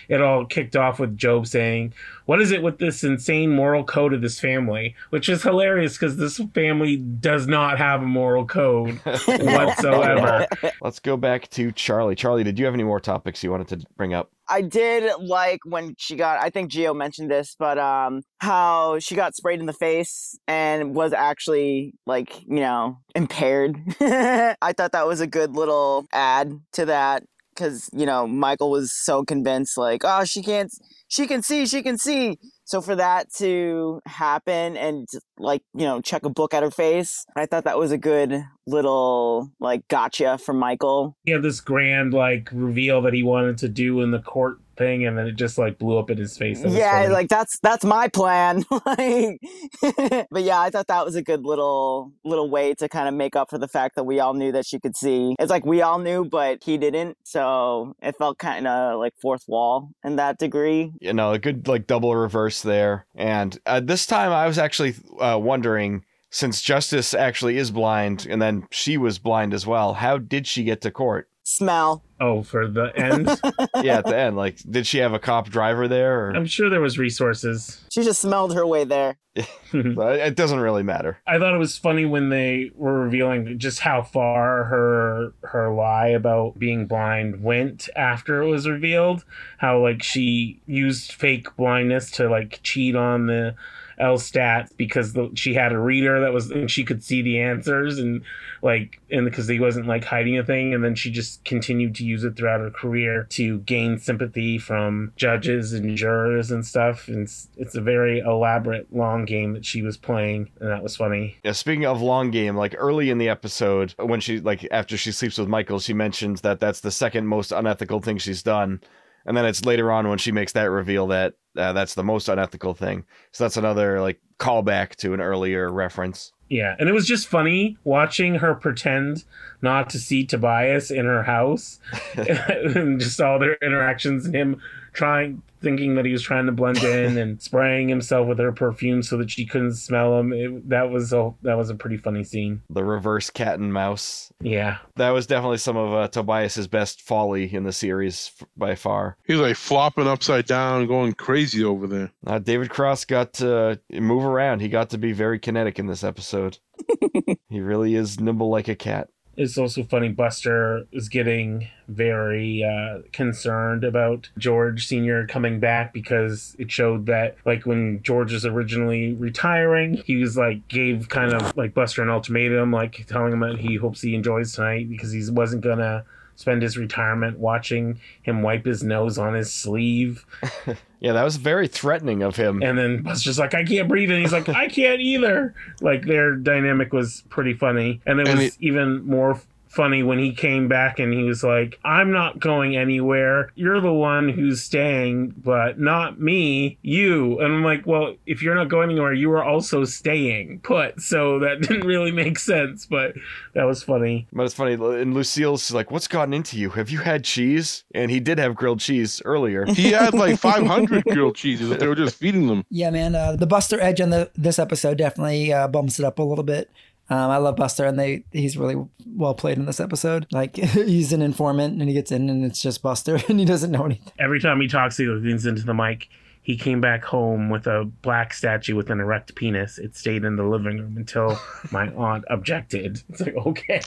it 0.08 0.20
all 0.20 0.44
kicked 0.46 0.76
off 0.76 0.98
with 1.00 1.18
Gob 1.18 1.46
saying, 1.46 1.92
What 2.26 2.40
is 2.40 2.50
it 2.52 2.62
with 2.62 2.78
this 2.78 3.02
insane 3.04 3.50
moral 3.50 3.84
code 3.84 4.12
of 4.12 4.20
this 4.22 4.38
family? 4.38 4.94
Which 5.10 5.28
is 5.28 5.42
hilarious 5.42 5.94
because 5.98 6.16
this 6.16 6.38
family 6.54 6.96
does 6.96 7.46
not 7.46 7.78
have 7.78 8.02
a 8.02 8.06
moral 8.06 8.44
code 8.46 8.94
whatsoever. 9.26 10.46
Let's 10.80 11.00
go 11.00 11.16
back 11.16 11.48
to 11.50 11.72
Charlie. 11.72 12.14
Charlie, 12.14 12.44
did 12.44 12.58
you 12.58 12.64
have 12.64 12.74
any 12.74 12.84
more 12.84 13.00
topics 13.00 13.42
you 13.42 13.50
wanted 13.50 13.68
to 13.68 13.86
bring 13.96 14.14
up? 14.14 14.30
I 14.48 14.60
did 14.62 15.10
like 15.20 15.60
when 15.64 15.94
she 15.98 16.16
got 16.16 16.40
I 16.40 16.50
think 16.50 16.70
Gio 16.70 16.94
mentioned 16.96 17.30
this, 17.30 17.56
but 17.58 17.78
um 17.78 18.22
how 18.38 18.98
she 18.98 19.14
got 19.14 19.34
sprayed 19.34 19.60
in 19.60 19.66
the 19.66 19.72
face 19.72 20.38
and 20.46 20.94
was 20.94 21.12
actually 21.12 21.94
like, 22.06 22.42
you 22.42 22.60
know, 22.60 22.98
impaired. 23.14 23.78
I 24.00 24.72
thought 24.76 24.92
that 24.92 25.06
was 25.06 25.20
a 25.20 25.26
good 25.26 25.56
little 25.56 26.06
add 26.12 26.52
to 26.72 26.86
that 26.86 27.24
cuz 27.56 27.88
you 27.92 28.06
know, 28.06 28.26
Michael 28.26 28.70
was 28.70 28.92
so 28.92 29.24
convinced 29.24 29.78
like, 29.78 30.02
"Oh, 30.04 30.24
she 30.24 30.42
can't 30.42 30.70
she 31.08 31.26
can 31.26 31.42
see, 31.42 31.66
she 31.66 31.82
can 31.82 31.98
see." 31.98 32.38
So 32.64 32.80
for 32.80 32.96
that 32.96 33.32
to 33.34 34.00
happen 34.06 34.76
and 34.76 35.06
like, 35.38 35.62
you 35.74 35.84
know, 35.84 36.00
check 36.00 36.24
a 36.24 36.30
book 36.30 36.54
at 36.54 36.62
her 36.62 36.70
face, 36.70 37.24
I 37.36 37.46
thought 37.46 37.64
that 37.64 37.78
was 37.78 37.92
a 37.92 37.98
good 37.98 38.44
little 38.66 39.50
like 39.60 39.86
gotcha 39.88 40.38
from 40.38 40.58
Michael. 40.58 41.16
He 41.24 41.32
had 41.32 41.42
this 41.42 41.60
grand 41.60 42.14
like 42.14 42.48
reveal 42.52 43.02
that 43.02 43.12
he 43.12 43.22
wanted 43.22 43.58
to 43.58 43.68
do 43.68 44.00
in 44.00 44.10
the 44.10 44.20
court 44.20 44.58
thing, 44.76 45.06
and 45.06 45.16
then 45.16 45.26
it 45.26 45.36
just 45.36 45.56
like 45.56 45.78
blew 45.78 45.98
up 45.98 46.10
in 46.10 46.18
his 46.18 46.36
face. 46.36 46.60
That 46.62 46.72
yeah 46.72 47.08
like 47.10 47.28
that's 47.28 47.58
that's 47.60 47.84
my 47.84 48.08
plan 48.08 48.64
like 48.86 49.38
but 50.30 50.42
yeah 50.42 50.60
i 50.60 50.70
thought 50.70 50.86
that 50.88 51.04
was 51.04 51.14
a 51.14 51.22
good 51.22 51.44
little 51.44 52.12
little 52.24 52.50
way 52.50 52.74
to 52.74 52.88
kind 52.88 53.08
of 53.08 53.14
make 53.14 53.36
up 53.36 53.50
for 53.50 53.58
the 53.58 53.68
fact 53.68 53.94
that 53.96 54.04
we 54.04 54.20
all 54.20 54.34
knew 54.34 54.52
that 54.52 54.66
she 54.66 54.80
could 54.80 54.96
see 54.96 55.36
it's 55.38 55.50
like 55.50 55.64
we 55.64 55.82
all 55.82 55.98
knew 55.98 56.24
but 56.24 56.62
he 56.64 56.76
didn't 56.78 57.16
so 57.24 57.94
it 58.02 58.16
felt 58.16 58.38
kind 58.38 58.66
of 58.66 58.98
like 58.98 59.12
fourth 59.20 59.44
wall 59.46 59.90
in 60.04 60.16
that 60.16 60.38
degree 60.38 60.92
You 61.00 61.12
know, 61.12 61.32
a 61.32 61.38
good 61.38 61.68
like 61.68 61.86
double 61.86 62.14
reverse 62.14 62.53
there. 62.62 63.06
And 63.14 63.58
uh, 63.66 63.80
this 63.80 64.06
time 64.06 64.32
I 64.32 64.46
was 64.46 64.58
actually 64.58 64.94
uh, 65.18 65.38
wondering, 65.40 66.04
since 66.30 66.62
Justice 66.62 67.14
actually 67.14 67.56
is 67.58 67.70
blind, 67.70 68.26
and 68.28 68.42
then 68.42 68.66
she 68.70 68.96
was 68.96 69.18
blind 69.18 69.54
as 69.54 69.66
well, 69.66 69.94
how 69.94 70.18
did 70.18 70.46
she 70.46 70.64
get 70.64 70.80
to 70.82 70.90
court? 70.90 71.28
Smell 71.44 72.02
oh, 72.20 72.42
for 72.42 72.66
the 72.66 72.92
end, 72.96 73.28
Yeah, 73.84 73.98
at 73.98 74.06
the 74.06 74.16
end, 74.16 74.36
like, 74.36 74.58
did 74.68 74.86
she 74.86 74.98
have 74.98 75.12
a 75.12 75.18
cop 75.18 75.48
driver 75.48 75.86
there? 75.86 76.28
Or 76.28 76.30
I'm 76.36 76.46
sure 76.46 76.68
there 76.68 76.80
was 76.80 76.98
resources. 76.98 77.84
she 77.90 78.02
just 78.02 78.20
smelled 78.20 78.54
her 78.54 78.66
way 78.66 78.84
there 78.84 79.16
it 79.72 80.36
doesn't 80.36 80.60
really 80.60 80.84
matter. 80.84 81.18
I 81.26 81.38
thought 81.38 81.54
it 81.54 81.58
was 81.58 81.76
funny 81.76 82.04
when 82.04 82.28
they 82.28 82.70
were 82.74 83.00
revealing 83.00 83.58
just 83.58 83.80
how 83.80 84.02
far 84.02 84.64
her 84.64 85.32
her 85.42 85.72
lie 85.74 86.08
about 86.08 86.58
being 86.58 86.86
blind 86.86 87.42
went 87.42 87.88
after 87.96 88.42
it 88.42 88.48
was 88.48 88.68
revealed. 88.68 89.24
How 89.58 89.80
like 89.80 90.04
she 90.04 90.60
used 90.66 91.12
fake 91.12 91.56
blindness 91.56 92.12
to 92.12 92.28
like 92.28 92.60
cheat 92.62 92.94
on 92.94 93.26
the 93.26 93.56
LSATs 94.00 94.70
because 94.76 95.12
the, 95.12 95.30
she 95.34 95.54
had 95.54 95.72
a 95.72 95.78
reader 95.78 96.20
that 96.20 96.32
was 96.32 96.50
and 96.50 96.70
she 96.70 96.84
could 96.84 97.02
see 97.02 97.22
the 97.22 97.40
answers 97.40 97.98
and 97.98 98.22
like 98.62 99.00
and 99.10 99.24
because 99.24 99.48
he 99.48 99.60
wasn't 99.60 99.86
like 99.86 100.04
hiding 100.04 100.38
a 100.38 100.44
thing 100.44 100.74
and 100.74 100.82
then 100.82 100.94
she 100.94 101.10
just 101.10 101.44
continued 101.44 101.94
to 101.96 102.04
use 102.04 102.24
it 102.24 102.36
throughout 102.36 102.60
her 102.60 102.70
career 102.70 103.26
to 103.30 103.58
gain 103.60 103.98
sympathy 103.98 104.58
from 104.58 105.12
judges 105.16 105.72
and 105.72 105.96
jurors 105.96 106.50
and 106.50 106.66
stuff. 106.66 107.08
And 107.08 107.22
it's, 107.24 107.48
it's 107.56 107.74
a 107.74 107.80
very 107.80 108.20
elaborate 108.20 108.94
long 108.94 109.24
game 109.24 109.52
that 109.52 109.64
she 109.64 109.82
was 109.82 109.96
playing 109.96 110.50
and 110.60 110.70
that 110.70 110.82
was 110.82 110.96
funny. 110.96 111.36
Yeah, 111.44 111.52
speaking 111.52 111.86
of 111.86 112.00
long 112.00 112.30
game, 112.30 112.56
like 112.56 112.74
early 112.78 113.10
in 113.10 113.18
the 113.18 113.28
episode, 113.28 113.94
when 113.98 114.20
she 114.20 114.40
like 114.40 114.66
after 114.70 114.96
she 114.96 115.12
sleeps 115.12 115.38
with 115.38 115.48
Michael, 115.48 115.78
she 115.78 115.92
mentions 115.92 116.40
that 116.42 116.60
that's 116.60 116.80
the 116.80 116.90
second 116.90 117.26
most 117.26 117.52
unethical 117.52 118.00
thing 118.00 118.18
she's 118.18 118.42
done, 118.42 118.80
and 119.26 119.36
then 119.36 119.44
it's 119.44 119.64
later 119.64 119.90
on 119.90 120.08
when 120.08 120.18
she 120.18 120.32
makes 120.32 120.52
that 120.52 120.70
reveal 120.70 121.06
that 121.08 121.34
uh, 121.56 121.72
that's 121.72 121.94
the 121.94 122.04
most 122.04 122.28
unethical 122.28 122.74
thing. 122.74 123.04
So 123.32 123.44
that's 123.44 123.56
another 123.56 124.00
like 124.00 124.20
callback 124.38 124.96
to 124.96 125.14
an 125.14 125.20
earlier 125.20 125.70
reference. 125.70 126.32
Yeah, 126.50 126.76
and 126.78 126.88
it 126.88 126.92
was 126.92 127.06
just 127.06 127.26
funny 127.26 127.78
watching 127.84 128.36
her 128.36 128.54
pretend 128.54 129.24
not 129.62 129.88
to 129.90 129.98
see 129.98 130.26
Tobias 130.26 130.90
in 130.90 131.06
her 131.06 131.22
house, 131.22 131.80
and 132.16 133.00
just 133.00 133.20
all 133.20 133.38
their 133.38 133.56
interactions 133.62 134.26
and 134.26 134.34
him 134.34 134.62
trying, 134.94 135.42
thinking 135.60 135.96
that 135.96 136.04
he 136.06 136.12
was 136.12 136.22
trying 136.22 136.46
to 136.46 136.52
blend 136.52 136.78
in 136.78 137.18
and 137.18 137.42
spraying 137.42 137.88
himself 137.88 138.26
with 138.26 138.38
her 138.38 138.52
perfume 138.52 139.02
so 139.02 139.18
that 139.18 139.30
she 139.30 139.44
couldn't 139.44 139.74
smell 139.74 140.18
him. 140.18 140.32
It, 140.32 140.68
that 140.70 140.90
was 140.90 141.12
a 141.12 141.34
that 141.42 141.56
was 141.58 141.68
a 141.68 141.74
pretty 141.74 141.98
funny 141.98 142.24
scene. 142.24 142.62
The 142.70 142.84
reverse 142.84 143.28
cat 143.28 143.58
and 143.58 143.72
mouse. 143.72 144.32
Yeah, 144.40 144.78
That 144.96 145.10
was 145.10 145.26
definitely 145.26 145.58
some 145.58 145.76
of 145.76 145.92
uh, 145.92 146.08
Tobias's 146.08 146.68
best 146.68 147.02
folly 147.02 147.52
in 147.52 147.64
the 147.64 147.72
series 147.72 148.30
f- 148.40 148.48
by 148.56 148.74
far. 148.74 149.16
He's 149.26 149.38
like 149.38 149.56
flopping 149.56 150.06
upside 150.06 150.46
down, 150.46 150.86
going 150.86 151.12
crazy 151.14 151.64
over 151.64 151.86
there. 151.86 152.12
Uh, 152.26 152.38
David 152.38 152.70
Cross 152.70 153.06
got 153.06 153.34
to 153.34 153.80
move 153.90 154.24
around. 154.24 154.60
He 154.60 154.68
got 154.68 154.90
to 154.90 154.98
be 154.98 155.12
very 155.12 155.38
kinetic 155.38 155.78
in 155.78 155.86
this 155.86 156.04
episode. 156.04 156.58
he 157.48 157.60
really 157.60 157.94
is 157.94 158.20
nimble 158.20 158.50
like 158.50 158.68
a 158.68 158.74
cat. 158.74 159.08
It's 159.36 159.58
also 159.58 159.82
funny. 159.82 160.08
Buster 160.10 160.86
is 160.92 161.08
getting 161.08 161.68
very 161.88 162.64
uh, 162.64 163.02
concerned 163.12 163.84
about 163.84 164.30
George 164.38 164.86
Senior 164.86 165.26
coming 165.26 165.60
back 165.60 165.92
because 165.92 166.56
it 166.58 166.70
showed 166.70 167.06
that, 167.06 167.36
like, 167.44 167.66
when 167.66 168.02
George 168.02 168.32
was 168.32 168.46
originally 168.46 169.12
retiring, 169.12 169.94
he 169.94 170.16
was 170.16 170.36
like 170.36 170.66
gave 170.68 171.08
kind 171.08 171.32
of 171.32 171.56
like 171.56 171.74
Buster 171.74 172.02
an 172.02 172.10
ultimatum, 172.10 172.72
like 172.72 173.06
telling 173.06 173.32
him 173.32 173.40
that 173.40 173.58
he 173.58 173.76
hopes 173.76 174.00
he 174.00 174.14
enjoys 174.14 174.52
tonight 174.52 174.88
because 174.88 175.12
he 175.12 175.22
wasn't 175.30 175.62
gonna 175.62 176.04
spend 176.36 176.62
his 176.62 176.76
retirement 176.76 177.38
watching 177.38 178.00
him 178.22 178.42
wipe 178.42 178.64
his 178.66 178.82
nose 178.82 179.18
on 179.18 179.34
his 179.34 179.52
sleeve. 179.52 180.24
Yeah, 181.00 181.12
that 181.12 181.22
was 181.24 181.36
very 181.36 181.68
threatening 181.68 182.22
of 182.22 182.34
him. 182.36 182.62
And 182.62 182.78
then 182.78 183.02
Buster's 183.02 183.38
like, 183.38 183.52
I 183.52 183.62
can't 183.62 183.88
breathe. 183.90 184.10
And 184.10 184.22
he's 184.22 184.32
like, 184.32 184.48
I 184.48 184.68
can't 184.68 185.02
either. 185.02 185.54
Like 185.82 186.06
their 186.06 186.34
dynamic 186.34 186.94
was 186.94 187.24
pretty 187.28 187.52
funny. 187.52 188.00
And 188.06 188.20
it 188.20 188.28
And 188.28 188.38
was 188.38 188.46
it- 188.48 188.56
even 188.60 189.04
more 189.04 189.38
funny 189.74 190.02
when 190.02 190.18
he 190.18 190.32
came 190.32 190.68
back 190.68 190.98
and 190.98 191.12
he 191.12 191.24
was 191.24 191.42
like, 191.42 191.78
I'm 191.84 192.12
not 192.12 192.38
going 192.38 192.76
anywhere. 192.76 193.52
You're 193.54 193.80
the 193.80 193.92
one 193.92 194.28
who's 194.28 194.62
staying, 194.62 195.34
but 195.36 195.78
not 195.78 196.20
me, 196.20 196.78
you. 196.82 197.38
And 197.40 197.52
I'm 197.52 197.64
like, 197.64 197.86
well, 197.86 198.14
if 198.26 198.42
you're 198.42 198.54
not 198.54 198.68
going 198.68 198.90
anywhere, 198.90 199.12
you 199.12 199.30
are 199.32 199.44
also 199.44 199.84
staying 199.84 200.60
put. 200.60 201.00
So 201.00 201.38
that 201.40 201.60
didn't 201.68 201.86
really 201.86 202.12
make 202.12 202.38
sense, 202.38 202.86
but 202.86 203.14
that 203.54 203.64
was 203.64 203.82
funny. 203.82 204.26
But 204.32 204.44
it's 204.44 204.54
funny, 204.54 204.74
and 204.74 205.14
Lucille's 205.14 205.70
like, 205.72 205.90
"What's 205.90 206.08
gotten 206.08 206.34
into 206.34 206.58
you? 206.58 206.70
Have 206.70 206.90
you 206.90 206.98
had 206.98 207.24
cheese?" 207.24 207.84
And 207.94 208.10
he 208.10 208.20
did 208.20 208.38
have 208.38 208.54
grilled 208.54 208.80
cheese 208.80 209.22
earlier. 209.24 209.64
He 209.66 209.92
had 209.92 210.14
like 210.14 210.38
500 210.38 211.04
grilled 211.10 211.36
cheeses 211.36 211.68
that 211.68 211.80
they 211.80 211.86
were 211.86 211.94
just 211.94 212.16
feeding 212.16 212.46
them. 212.46 212.64
Yeah, 212.70 212.90
man. 212.90 213.14
Uh, 213.14 213.36
the 213.36 213.46
Buster 213.46 213.80
edge 213.80 214.00
on 214.00 214.10
the 214.10 214.30
this 214.34 214.58
episode 214.58 214.98
definitely 214.98 215.52
uh, 215.52 215.68
bumps 215.68 215.98
it 215.98 216.04
up 216.04 216.18
a 216.18 216.22
little 216.22 216.44
bit. 216.44 216.70
Um, 217.10 217.30
I 217.30 217.36
love 217.36 217.56
Buster, 217.56 217.84
and 217.84 217.98
they 217.98 218.24
he's 218.32 218.56
really 218.56 218.76
well 219.06 219.34
played 219.34 219.58
in 219.58 219.66
this 219.66 219.80
episode. 219.80 220.26
Like 220.32 220.56
he's 220.56 221.12
an 221.12 221.22
informant, 221.22 221.80
and 221.80 221.88
he 221.88 221.94
gets 221.94 222.10
in, 222.10 222.30
and 222.30 222.44
it's 222.44 222.60
just 222.60 222.82
Buster, 222.82 223.18
and 223.28 223.38
he 223.38 223.44
doesn't 223.44 223.70
know 223.70 223.84
anything. 223.84 224.12
Every 224.18 224.40
time 224.40 224.60
he 224.60 224.68
talks, 224.68 224.96
he 224.96 225.06
leans 225.06 225.46
into 225.46 225.64
the 225.64 225.74
mic. 225.74 226.08
He 226.42 226.58
came 226.58 226.80
back 226.82 227.04
home 227.04 227.48
with 227.48 227.66
a 227.66 227.84
black 228.02 228.34
statue 228.34 228.74
with 228.74 228.90
an 228.90 229.00
erect 229.00 229.34
penis. 229.34 229.78
It 229.78 229.96
stayed 229.96 230.24
in 230.24 230.36
the 230.36 230.42
living 230.42 230.78
room 230.78 230.98
until 230.98 231.38
my 231.70 231.88
aunt 231.94 232.24
objected. 232.28 233.02
It's 233.08 233.20
like, 233.20 233.34
okay. 233.34 233.80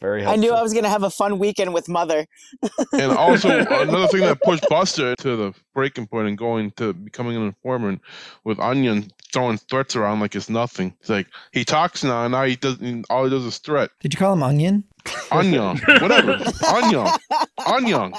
Very 0.00 0.24
I 0.24 0.36
knew 0.36 0.52
I 0.52 0.62
was 0.62 0.72
gonna 0.72 0.88
have 0.88 1.02
a 1.02 1.10
fun 1.10 1.38
weekend 1.38 1.74
with 1.74 1.88
mother. 1.88 2.26
And 2.92 3.12
also 3.12 3.48
another 3.58 4.06
thing 4.08 4.20
that 4.20 4.40
pushed 4.42 4.68
Buster 4.68 5.16
to 5.16 5.36
the 5.36 5.54
breaking 5.74 6.06
point 6.06 6.28
and 6.28 6.38
going 6.38 6.70
to 6.72 6.92
becoming 6.92 7.36
an 7.36 7.42
informant 7.42 8.00
with 8.44 8.60
Onion 8.60 9.10
throwing 9.32 9.58
threats 9.58 9.96
around 9.96 10.20
like 10.20 10.34
it's 10.34 10.48
nothing. 10.48 10.94
It's 11.00 11.08
like 11.08 11.26
he 11.52 11.64
talks 11.64 12.04
now, 12.04 12.24
and 12.24 12.32
now 12.32 12.44
he 12.44 12.56
doesn't. 12.56 13.06
All 13.10 13.24
he 13.24 13.30
does 13.30 13.44
is 13.44 13.58
threat. 13.58 13.90
Did 14.00 14.14
you 14.14 14.18
call 14.18 14.34
him 14.34 14.42
Onion? 14.42 14.84
Onion, 15.30 15.78
whatever. 16.00 16.38
Onion, 16.66 17.08
Onion. 17.66 18.12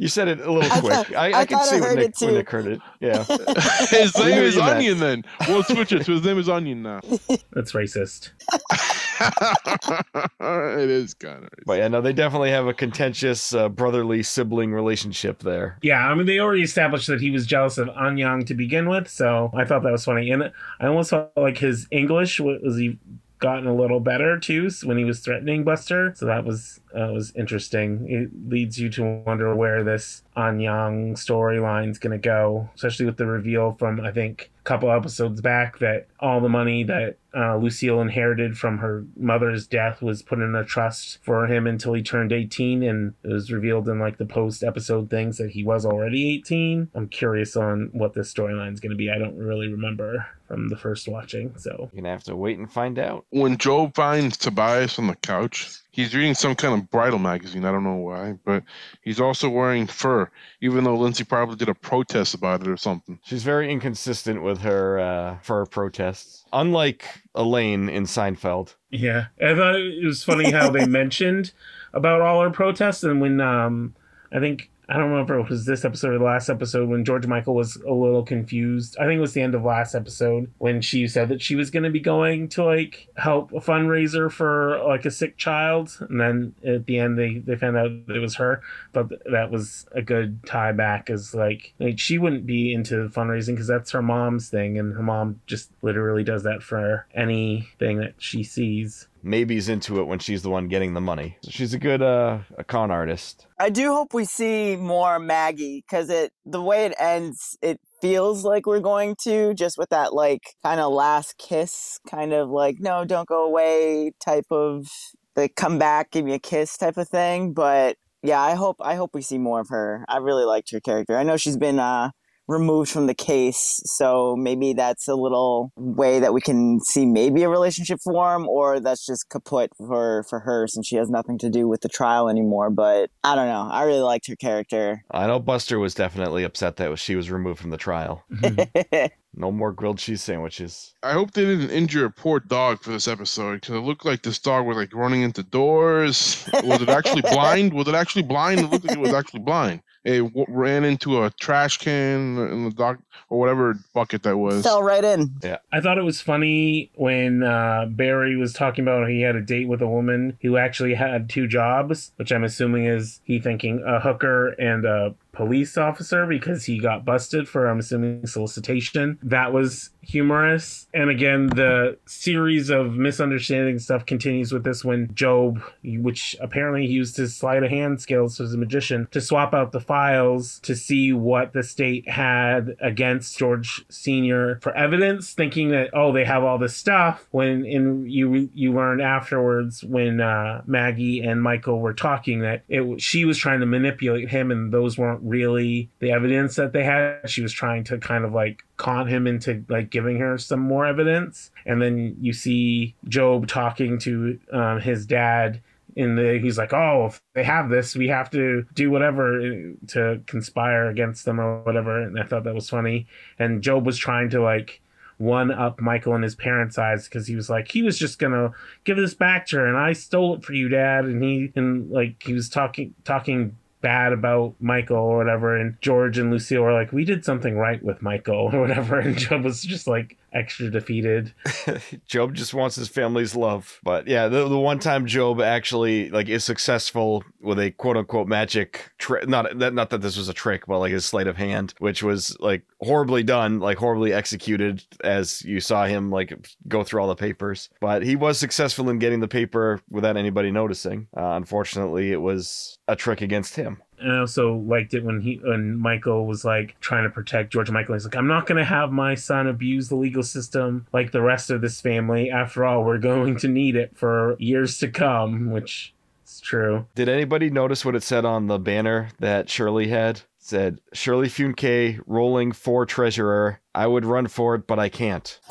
You 0.00 0.06
said 0.06 0.28
it 0.28 0.38
a 0.40 0.50
little 0.52 0.70
I 0.72 0.78
quick. 0.80 0.92
thought- 0.92 1.14
I, 1.16 1.30
I 1.32 1.40
I, 1.40 1.44
could 1.44 1.58
thought 1.58 1.66
I 1.66 1.70
see 1.70 1.80
when 1.80 1.94
Nick, 1.96 2.04
it 2.10 2.14
when 2.20 2.30
too. 2.30 2.36
Nick 2.36 2.50
heard 2.50 2.66
it. 2.68 2.80
Yeah. 3.00 3.24
His 3.90 4.16
name 4.16 4.42
is 4.44 4.54
you 4.54 4.60
meant. 4.60 4.76
Onion. 4.76 4.98
Then 5.00 5.24
we'll 5.48 5.64
switch 5.64 5.90
it. 5.92 6.04
to 6.04 6.12
his 6.12 6.22
name 6.24 6.38
is 6.38 6.48
Onion 6.48 6.82
now. 6.82 7.00
That's 7.52 7.72
racist. 7.72 8.30
it 10.40 10.90
is 10.90 11.14
kind 11.14 11.44
of. 11.44 11.50
But 11.66 11.78
yeah, 11.78 11.88
no, 11.88 12.00
they 12.00 12.12
definitely 12.12 12.50
have 12.50 12.66
a 12.66 12.74
contentious 12.74 13.52
uh, 13.54 13.68
brotherly 13.68 14.22
sibling 14.22 14.72
relationship 14.72 15.40
there. 15.40 15.78
Yeah, 15.82 16.08
I 16.08 16.14
mean, 16.14 16.26
they 16.26 16.38
already 16.38 16.62
established 16.62 17.06
that 17.08 17.20
he 17.20 17.30
was 17.30 17.46
jealous 17.46 17.78
of 17.78 17.88
Annyong 17.88 18.46
to 18.46 18.54
begin 18.54 18.88
with, 18.88 19.08
so 19.08 19.50
I 19.54 19.64
thought 19.64 19.82
that 19.82 19.92
was 19.92 20.04
funny. 20.04 20.30
And 20.30 20.52
I 20.80 20.86
almost 20.86 21.10
felt 21.10 21.32
like 21.36 21.58
his 21.58 21.86
English 21.90 22.38
was 22.40 22.76
he 22.76 22.98
gotten 23.38 23.66
a 23.66 23.74
little 23.74 24.00
better 24.00 24.38
too 24.38 24.70
when 24.82 24.98
he 24.98 25.04
was 25.04 25.20
threatening 25.20 25.64
Buster. 25.64 26.12
So 26.16 26.26
that 26.26 26.44
was 26.44 26.80
uh, 26.94 27.12
was 27.12 27.32
interesting. 27.34 28.06
It 28.08 28.50
leads 28.50 28.78
you 28.78 28.88
to 28.90 29.22
wonder 29.26 29.54
where 29.54 29.84
this 29.84 30.22
Annyong 30.38 31.14
storyline's 31.14 31.98
going 31.98 32.12
to 32.12 32.18
go, 32.18 32.70
especially 32.76 33.06
with 33.06 33.16
the 33.16 33.26
reveal 33.26 33.72
from 33.72 34.00
I 34.00 34.12
think 34.12 34.50
a 34.60 34.62
couple 34.62 34.90
episodes 34.92 35.40
back 35.40 35.80
that 35.80 36.06
all 36.20 36.40
the 36.40 36.48
money 36.48 36.84
that 36.84 37.16
uh, 37.34 37.56
Lucille 37.56 38.00
inherited 38.00 38.56
from 38.56 38.78
her 38.78 39.04
mother's 39.16 39.66
death 39.66 40.00
was 40.00 40.22
put 40.22 40.38
in 40.38 40.54
a 40.54 40.64
trust 40.64 41.18
for 41.22 41.46
him 41.46 41.66
until 41.66 41.92
he 41.92 42.02
turned 42.02 42.32
18 42.32 42.82
and 42.82 43.14
it 43.22 43.32
was 43.32 43.52
revealed 43.52 43.88
in 43.88 43.98
like 43.98 44.18
the 44.18 44.24
post 44.24 44.62
episode 44.62 45.10
things 45.10 45.38
that 45.38 45.50
he 45.50 45.62
was 45.62 45.84
already 45.84 46.30
18 46.36 46.88
i'm 46.94 47.08
curious 47.08 47.54
on 47.56 47.90
what 47.92 48.14
this 48.14 48.32
storyline 48.32 48.72
is 48.72 48.80
going 48.80 48.90
to 48.90 48.96
be. 48.96 49.10
I 49.10 49.18
don't 49.18 49.36
really 49.36 49.68
remember 49.68 50.26
from 50.46 50.68
the 50.68 50.76
first 50.76 51.08
watching 51.08 51.54
so. 51.58 51.90
You're 51.92 52.02
gonna 52.02 52.12
have 52.12 52.24
to 52.24 52.36
wait 52.36 52.58
and 52.58 52.70
find 52.72 52.98
out. 52.98 53.26
when 53.30 53.58
Joe 53.58 53.92
finds 53.94 54.36
Tobias 54.36 54.98
on 54.98 55.06
the 55.06 55.14
couch, 55.16 55.80
he's 55.98 56.14
reading 56.14 56.32
some 56.34 56.54
kind 56.54 56.80
of 56.80 56.88
bridal 56.90 57.18
magazine. 57.18 57.64
I 57.64 57.72
don't 57.72 57.82
know 57.82 57.96
why, 57.96 58.38
but 58.44 58.62
he's 59.02 59.18
also 59.18 59.48
wearing 59.48 59.88
fur, 59.88 60.30
even 60.60 60.84
though 60.84 60.94
Lindsay 60.94 61.24
probably 61.24 61.56
did 61.56 61.68
a 61.68 61.74
protest 61.74 62.34
about 62.34 62.60
it 62.60 62.68
or 62.68 62.76
something. 62.76 63.18
She's 63.24 63.42
very 63.42 63.68
inconsistent 63.68 64.40
with 64.44 64.60
her 64.60 65.00
uh, 65.00 65.38
fur 65.42 65.66
protests. 65.66 66.44
Unlike 66.52 67.04
Elaine 67.34 67.88
in 67.88 68.04
Seinfeld. 68.04 68.76
yeah 68.90 69.26
i 69.42 69.54
thought 69.54 69.74
it 69.74 70.04
was 70.04 70.22
funny 70.24 70.50
how 70.52 70.70
they 70.70 70.86
mentioned 71.00 71.52
about 71.92 72.20
all 72.20 72.40
her 72.42 72.50
protests 72.50 73.02
and 73.02 73.20
when 73.20 73.40
um 73.40 73.94
i 74.32 74.38
think 74.40 74.70
I 74.88 74.94
don't 74.94 75.10
remember 75.10 75.38
if 75.38 75.46
it 75.46 75.50
was 75.50 75.66
this 75.66 75.84
episode 75.84 76.14
or 76.14 76.18
the 76.18 76.24
last 76.24 76.48
episode 76.48 76.88
when 76.88 77.04
George 77.04 77.26
Michael 77.26 77.54
was 77.54 77.76
a 77.76 77.92
little 77.92 78.22
confused. 78.22 78.96
I 78.98 79.04
think 79.04 79.18
it 79.18 79.20
was 79.20 79.34
the 79.34 79.42
end 79.42 79.54
of 79.54 79.62
last 79.62 79.94
episode 79.94 80.50
when 80.58 80.80
she 80.80 81.06
said 81.08 81.28
that 81.28 81.42
she 81.42 81.56
was 81.56 81.70
going 81.70 81.82
to 81.82 81.90
be 81.90 82.00
going 82.00 82.48
to 82.50 82.64
like 82.64 83.08
help 83.16 83.52
a 83.52 83.60
fundraiser 83.60 84.32
for 84.32 84.82
like 84.86 85.04
a 85.04 85.10
sick 85.10 85.36
child, 85.36 85.94
and 86.08 86.18
then 86.18 86.54
at 86.64 86.86
the 86.86 86.98
end 86.98 87.18
they 87.18 87.38
they 87.38 87.56
found 87.56 87.76
out 87.76 87.90
it 87.90 88.20
was 88.20 88.36
her. 88.36 88.62
But 88.94 89.10
that 89.30 89.50
was 89.50 89.86
a 89.92 90.00
good 90.00 90.46
tie 90.46 90.72
back, 90.72 91.10
as 91.10 91.34
like, 91.34 91.74
like 91.78 91.98
she 91.98 92.16
wouldn't 92.16 92.46
be 92.46 92.72
into 92.72 93.08
fundraising 93.10 93.54
because 93.54 93.66
that's 93.66 93.90
her 93.90 94.02
mom's 94.02 94.48
thing, 94.48 94.78
and 94.78 94.94
her 94.94 95.02
mom 95.02 95.40
just 95.46 95.70
literally 95.82 96.24
does 96.24 96.44
that 96.44 96.62
for 96.62 97.06
anything 97.14 97.98
that 97.98 98.14
she 98.16 98.42
sees. 98.42 99.07
Maeby's 99.22 99.68
into 99.68 100.00
it 100.00 100.04
when 100.04 100.18
she's 100.18 100.42
the 100.42 100.50
one 100.50 100.68
getting 100.68 100.94
the 100.94 101.00
money. 101.00 101.36
So 101.42 101.50
she's 101.50 101.74
a 101.74 101.78
good 101.78 102.02
uh, 102.02 102.40
a 102.56 102.64
con 102.64 102.90
artist. 102.90 103.46
I 103.58 103.70
do 103.70 103.92
hope 103.92 104.14
we 104.14 104.24
see 104.24 104.76
more 104.76 105.18
Maggie 105.18 105.84
because 105.86 106.10
it 106.10 106.32
the 106.44 106.62
way 106.62 106.86
it 106.86 106.94
ends, 106.98 107.56
it 107.62 107.80
feels 108.00 108.44
like 108.44 108.66
we're 108.66 108.80
going 108.80 109.16
to 109.24 109.54
just 109.54 109.78
with 109.78 109.88
that 109.90 110.14
like 110.14 110.54
kind 110.64 110.80
of 110.80 110.92
last 110.92 111.36
kiss, 111.38 111.98
kind 112.08 112.32
of 112.32 112.50
like 112.50 112.76
no, 112.78 113.04
don't 113.04 113.28
go 113.28 113.44
away 113.44 114.12
type 114.24 114.46
of 114.50 114.86
the 115.34 115.48
come 115.48 115.78
back, 115.78 116.10
give 116.10 116.24
me 116.24 116.34
a 116.34 116.38
kiss 116.38 116.76
type 116.76 116.96
of 116.96 117.08
thing. 117.08 117.52
But 117.52 117.96
yeah, 118.22 118.40
I 118.40 118.54
hope 118.54 118.76
I 118.80 118.96
hope 118.96 119.10
we 119.14 119.22
see 119.22 119.38
more 119.38 119.60
of 119.60 119.68
her. 119.68 120.04
I 120.08 120.18
really 120.18 120.44
liked 120.44 120.70
her 120.72 120.80
character. 120.80 121.16
I 121.16 121.22
know 121.22 121.36
she's 121.36 121.56
been 121.56 121.78
uh 121.78 122.10
removed 122.48 122.90
from 122.90 123.06
the 123.06 123.14
case. 123.14 123.80
So 123.84 124.34
maybe 124.36 124.72
that's 124.72 125.06
a 125.06 125.14
little 125.14 125.72
way 125.76 126.18
that 126.18 126.32
we 126.32 126.40
can 126.40 126.80
see 126.80 127.06
maybe 127.06 127.42
a 127.42 127.48
relationship 127.48 128.00
form 128.02 128.48
or 128.48 128.80
that's 128.80 129.06
just 129.06 129.28
kaput 129.28 129.70
for 129.76 130.24
for 130.28 130.40
her 130.40 130.66
since 130.66 130.86
she 130.86 130.96
has 130.96 131.10
nothing 131.10 131.38
to 131.38 131.50
do 131.50 131.68
with 131.68 131.82
the 131.82 131.88
trial 131.88 132.28
anymore. 132.28 132.70
But 132.70 133.10
i 133.22 133.34
don't 133.34 133.46
know. 133.46 133.68
I 133.70 133.84
really 133.84 134.00
liked 134.00 134.26
her 134.28 134.36
character. 134.36 135.04
I 135.10 135.26
know 135.26 135.38
Buster 135.38 135.78
was 135.78 135.94
definitely 135.94 136.42
upset 136.42 136.76
that 136.76 136.98
she 136.98 137.14
was 137.14 137.30
removed 137.30 137.60
from 137.60 137.70
the 137.70 137.76
trial. 137.76 138.24
Mm-hmm. 138.32 139.06
No 139.34 139.52
more 139.52 139.72
grilled 139.72 139.98
cheese 139.98 140.22
sandwiches. 140.22 140.94
I 141.02 141.12
hope 141.12 141.32
they 141.32 141.44
didn't 141.44 141.70
injure 141.70 142.06
a 142.06 142.10
poor 142.10 142.40
dog 142.40 142.80
for 142.80 142.90
this 142.90 143.06
episode 143.06 143.60
because 143.60 143.76
it 143.76 143.80
looked 143.80 144.04
like 144.04 144.22
this 144.22 144.38
dog 144.38 144.66
was 144.66 144.76
like 144.76 144.94
running 144.94 145.22
into 145.22 145.42
doors. 145.42 146.48
Was 146.64 146.82
it 146.82 146.88
actually 146.88 147.22
blind? 147.30 147.72
Was 147.72 147.86
it 147.88 147.94
actually 147.94 148.22
blind? 148.22 148.60
It 148.60 148.70
looked 148.70 148.86
like 148.86 148.96
it 148.96 149.00
was 149.00 149.12
actually 149.12 149.40
blind. 149.40 149.82
It 150.04 150.20
w- 150.20 150.46
ran 150.48 150.84
into 150.84 151.22
a 151.22 151.30
trash 151.30 151.76
can 151.78 152.38
in 152.38 152.64
the 152.64 152.70
dog 152.70 152.98
or 153.28 153.38
whatever 153.38 153.76
bucket 153.94 154.22
that 154.22 154.38
was. 154.38 154.62
fell 154.62 154.82
right 154.82 155.04
in 155.04 155.34
Yeah. 155.42 155.58
I 155.72 155.80
thought 155.80 155.98
it 155.98 156.04
was 156.04 156.20
funny 156.20 156.90
when 156.94 157.42
uh, 157.42 157.86
Barry 157.90 158.36
was 158.36 158.52
talking 158.54 158.84
about 158.84 159.08
he 159.08 159.20
had 159.20 159.36
a 159.36 159.42
date 159.42 159.68
with 159.68 159.82
a 159.82 159.88
woman 159.88 160.38
who 160.40 160.56
actually 160.56 160.94
had 160.94 161.28
two 161.28 161.46
jobs, 161.46 162.12
which 162.16 162.32
I'm 162.32 162.44
assuming 162.44 162.86
is 162.86 163.20
he 163.24 163.38
thinking 163.38 163.82
a 163.86 164.00
hooker 164.00 164.48
and 164.50 164.86
a 164.86 165.14
police 165.38 165.78
officer 165.78 166.26
because 166.26 166.64
he 166.64 166.80
got 166.80 167.04
busted 167.04 167.48
for 167.48 167.68
I'm 167.68 167.78
assuming 167.78 168.26
solicitation. 168.26 169.20
That 169.22 169.52
was 169.52 169.90
humorous. 170.08 170.88
And 170.94 171.10
again, 171.10 171.48
the 171.48 171.98
series 172.06 172.70
of 172.70 172.94
misunderstanding 172.94 173.78
stuff 173.78 174.06
continues 174.06 174.52
with 174.52 174.64
this 174.64 174.84
when 174.84 175.06
Gob, 175.14 175.60
which 175.84 176.34
apparently 176.40 176.86
used 176.86 177.16
his 177.16 177.36
sleight 177.36 177.62
of 177.62 177.70
hand 177.70 178.00
skills 178.00 178.40
as 178.40 178.54
a 178.54 178.58
magician, 178.58 179.06
to 179.10 179.20
swap 179.20 179.52
out 179.52 179.72
the 179.72 179.80
files 179.80 180.58
to 180.60 180.74
see 180.74 181.12
what 181.12 181.52
the 181.52 181.62
state 181.62 182.08
had 182.08 182.76
against 182.80 183.38
George 183.38 183.84
Senior 183.90 184.58
for 184.62 184.74
evidence, 184.74 185.34
thinking 185.34 185.70
that 185.70 185.90
oh 185.92 186.12
they 186.12 186.24
have 186.24 186.42
all 186.42 186.58
this 186.58 186.74
stuff. 186.74 187.26
When 187.30 187.66
in 187.66 188.08
you 188.08 188.50
you 188.54 188.72
learned 188.72 189.02
afterwards 189.02 189.84
when 189.84 190.20
uh, 190.20 190.62
Maggie 190.66 191.20
and 191.20 191.42
Michael 191.42 191.80
were 191.80 191.94
talking 191.94 192.40
that 192.40 192.62
it 192.68 193.00
she 193.00 193.24
was 193.26 193.36
trying 193.36 193.60
to 193.60 193.66
manipulate 193.66 194.30
him 194.30 194.50
and 194.50 194.72
those 194.72 194.96
weren't 194.96 195.20
really 195.22 195.90
the 195.98 196.12
evidence 196.12 196.56
that 196.56 196.72
they 196.72 196.84
had. 196.84 197.28
She 197.28 197.42
was 197.42 197.52
trying 197.52 197.84
to 197.84 197.98
kind 197.98 198.24
of 198.24 198.32
like 198.32 198.64
con 198.78 199.06
him 199.06 199.26
into 199.26 199.64
like 199.68 199.90
giving 199.98 200.18
her 200.20 200.38
some 200.38 200.60
more 200.60 200.86
evidence. 200.86 201.50
And 201.66 201.82
then 201.82 202.16
you 202.20 202.32
see 202.32 202.94
Gob 203.10 203.48
talking 203.48 203.98
to 204.00 204.38
um, 204.52 204.80
his 204.80 205.06
dad. 205.06 205.60
In 205.96 206.14
the, 206.14 206.38
he's 206.40 206.56
like, 206.56 206.72
oh, 206.72 207.06
if 207.06 207.20
they 207.34 207.42
have 207.42 207.68
this, 207.68 207.96
we 207.96 208.06
have 208.06 208.30
to 208.30 208.64
do 208.74 208.88
whatever 208.88 209.72
to 209.88 210.20
conspire 210.26 210.88
against 210.88 211.24
them 211.24 211.40
or 211.40 211.62
whatever. 211.62 212.00
And 212.00 212.20
I 212.20 212.24
thought 212.24 212.44
that 212.44 212.54
was 212.54 212.70
funny. 212.70 213.08
And 213.40 213.64
Gob 213.64 213.84
was 213.84 213.98
trying 213.98 214.30
to 214.30 214.40
like 214.40 214.80
one 215.16 215.50
up 215.50 215.80
Michael 215.80 216.14
in 216.14 216.22
his 216.22 216.36
parents' 216.36 216.78
eyes 216.78 217.06
because 217.08 217.26
he 217.26 217.34
was 217.34 217.50
like, 217.50 217.68
he 217.68 217.82
was 217.82 217.98
just 217.98 218.20
gonna 218.20 218.52
give 218.84 218.96
this 218.96 219.14
back 219.14 219.46
to 219.46 219.56
her, 219.56 219.66
and 219.66 219.76
I 219.76 219.92
stole 219.92 220.36
it 220.36 220.44
for 220.44 220.52
you, 220.52 220.68
Dad. 220.68 221.06
And 221.06 221.22
he 221.22 221.52
and 221.56 221.90
like 221.90 222.22
he 222.22 222.32
was 222.32 222.48
talking 222.48 222.94
talking 223.02 223.56
bad 223.80 224.12
about 224.12 224.54
Michael 224.60 224.96
or 224.96 225.16
whatever, 225.18 225.56
and 225.56 225.80
George 225.80 226.18
and 226.18 226.30
Lucille 226.30 226.62
were 226.62 226.72
like, 226.72 226.92
we 226.92 227.04
did 227.04 227.24
something 227.24 227.56
right 227.56 227.82
with 227.82 228.02
Michael 228.02 228.50
or 228.52 228.60
whatever, 228.60 228.98
and 229.00 229.28
Gob 229.28 229.44
was 229.44 229.62
just 229.62 229.86
like 229.86 230.16
extra 230.32 230.70
defeated. 230.70 231.32
Gob 232.12 232.34
just 232.34 232.54
wants 232.54 232.76
his 232.76 232.88
family's 232.88 233.34
love. 233.34 233.80
But 233.82 234.06
yeah, 234.06 234.28
the, 234.28 234.48
the 234.48 234.58
one 234.58 234.78
time 234.78 235.06
Gob 235.06 235.40
actually 235.40 236.10
like 236.10 236.28
is 236.28 236.44
successful 236.44 237.24
with 237.40 237.58
a 237.58 237.70
quote 237.72 237.96
unquote 237.96 238.28
magic 238.28 238.90
trick, 238.98 239.28
not 239.28 239.58
that 239.58 239.74
not 239.74 239.90
that 239.90 240.00
this 240.00 240.16
was 240.16 240.28
a 240.28 240.34
trick, 240.34 240.66
but 240.66 240.78
like 240.78 240.92
his 240.92 241.04
sleight 241.04 241.26
of 241.26 241.36
hand, 241.36 241.74
which 241.78 242.02
was 242.02 242.36
like 242.40 242.62
horribly 242.80 243.22
done, 243.22 243.60
like 243.60 243.78
horribly 243.78 244.12
executed, 244.12 244.84
as 245.02 245.42
you 245.44 245.60
saw 245.60 245.86
him 245.86 246.10
like 246.10 246.32
go 246.66 246.84
through 246.84 247.00
all 247.00 247.08
the 247.08 247.16
papers. 247.16 247.70
But 247.80 248.02
he 248.02 248.16
was 248.16 248.38
successful 248.38 248.88
in 248.90 248.98
getting 248.98 249.20
the 249.20 249.28
paper 249.28 249.80
without 249.90 250.16
anybody 250.16 250.50
noticing. 250.50 251.08
Uh, 251.16 251.32
unfortunately, 251.32 252.12
it 252.12 252.20
was 252.20 252.78
a 252.88 252.96
trick 252.96 253.20
against 253.20 253.56
him. 253.56 253.82
And 254.00 254.12
I 254.12 254.18
also 254.18 254.54
liked 254.54 254.94
it 254.94 255.04
when 255.04 255.20
he 255.20 255.36
when 255.42 255.76
Michael 255.78 256.26
was 256.26 256.44
like 256.44 256.76
trying 256.80 257.04
to 257.04 257.10
protect 257.10 257.52
George 257.52 257.70
Michael. 257.70 257.94
He's 257.94 258.04
like, 258.04 258.16
I'm 258.16 258.26
not 258.26 258.46
gonna 258.46 258.64
have 258.64 258.92
my 258.92 259.14
son 259.14 259.46
abuse 259.46 259.88
the 259.88 259.96
legal 259.96 260.22
system 260.22 260.86
like 260.92 261.12
the 261.12 261.22
rest 261.22 261.50
of 261.50 261.60
this 261.60 261.80
family. 261.80 262.30
After 262.30 262.64
all, 262.64 262.84
we're 262.84 262.98
going 262.98 263.36
to 263.38 263.48
need 263.48 263.76
it 263.76 263.96
for 263.96 264.36
years 264.38 264.78
to 264.78 264.88
come, 264.88 265.50
which 265.50 265.94
is 266.26 266.40
true. 266.40 266.86
Did 266.94 267.08
anybody 267.08 267.50
notice 267.50 267.84
what 267.84 267.96
it 267.96 268.02
said 268.02 268.24
on 268.24 268.46
the 268.46 268.58
banner 268.58 269.08
that 269.18 269.48
Surely 269.50 269.88
had? 269.88 270.16
It 270.18 270.24
said 270.38 270.80
Surely 270.92 271.28
Funke 271.28 272.00
rolling 272.06 272.52
for 272.52 272.86
treasurer. 272.86 273.60
I 273.74 273.86
would 273.86 274.04
run 274.04 274.28
for 274.28 274.54
it, 274.54 274.66
but 274.66 274.78
I 274.78 274.88
can't. 274.88 275.38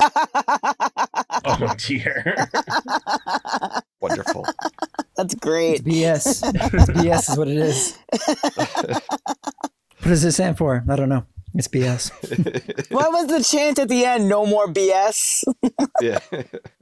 Oh 1.44 1.74
dear. 1.78 2.48
Wonderful. 4.00 4.44
That's 5.18 5.34
It's 5.34 5.40
great. 5.40 5.84
BS. 5.84 6.42
It's 6.54 6.90
BS 6.90 7.30
is 7.32 7.36
what 7.36 7.48
it 7.48 7.58
is. 7.58 7.98
What 10.00 10.10
does 10.10 10.24
it 10.24 10.32
stand 10.32 10.56
for? 10.56 10.84
I 10.88 10.94
don't 10.94 11.08
know. 11.08 11.26
It's 11.54 11.66
BS. 11.66 12.12
What 12.92 13.10
was 13.10 13.26
the 13.26 13.42
chant 13.42 13.80
at 13.80 13.88
the 13.88 14.04
end? 14.04 14.28
No 14.28 14.46
more 14.46 14.68
BS. 14.68 15.42
yeah. 16.00 16.20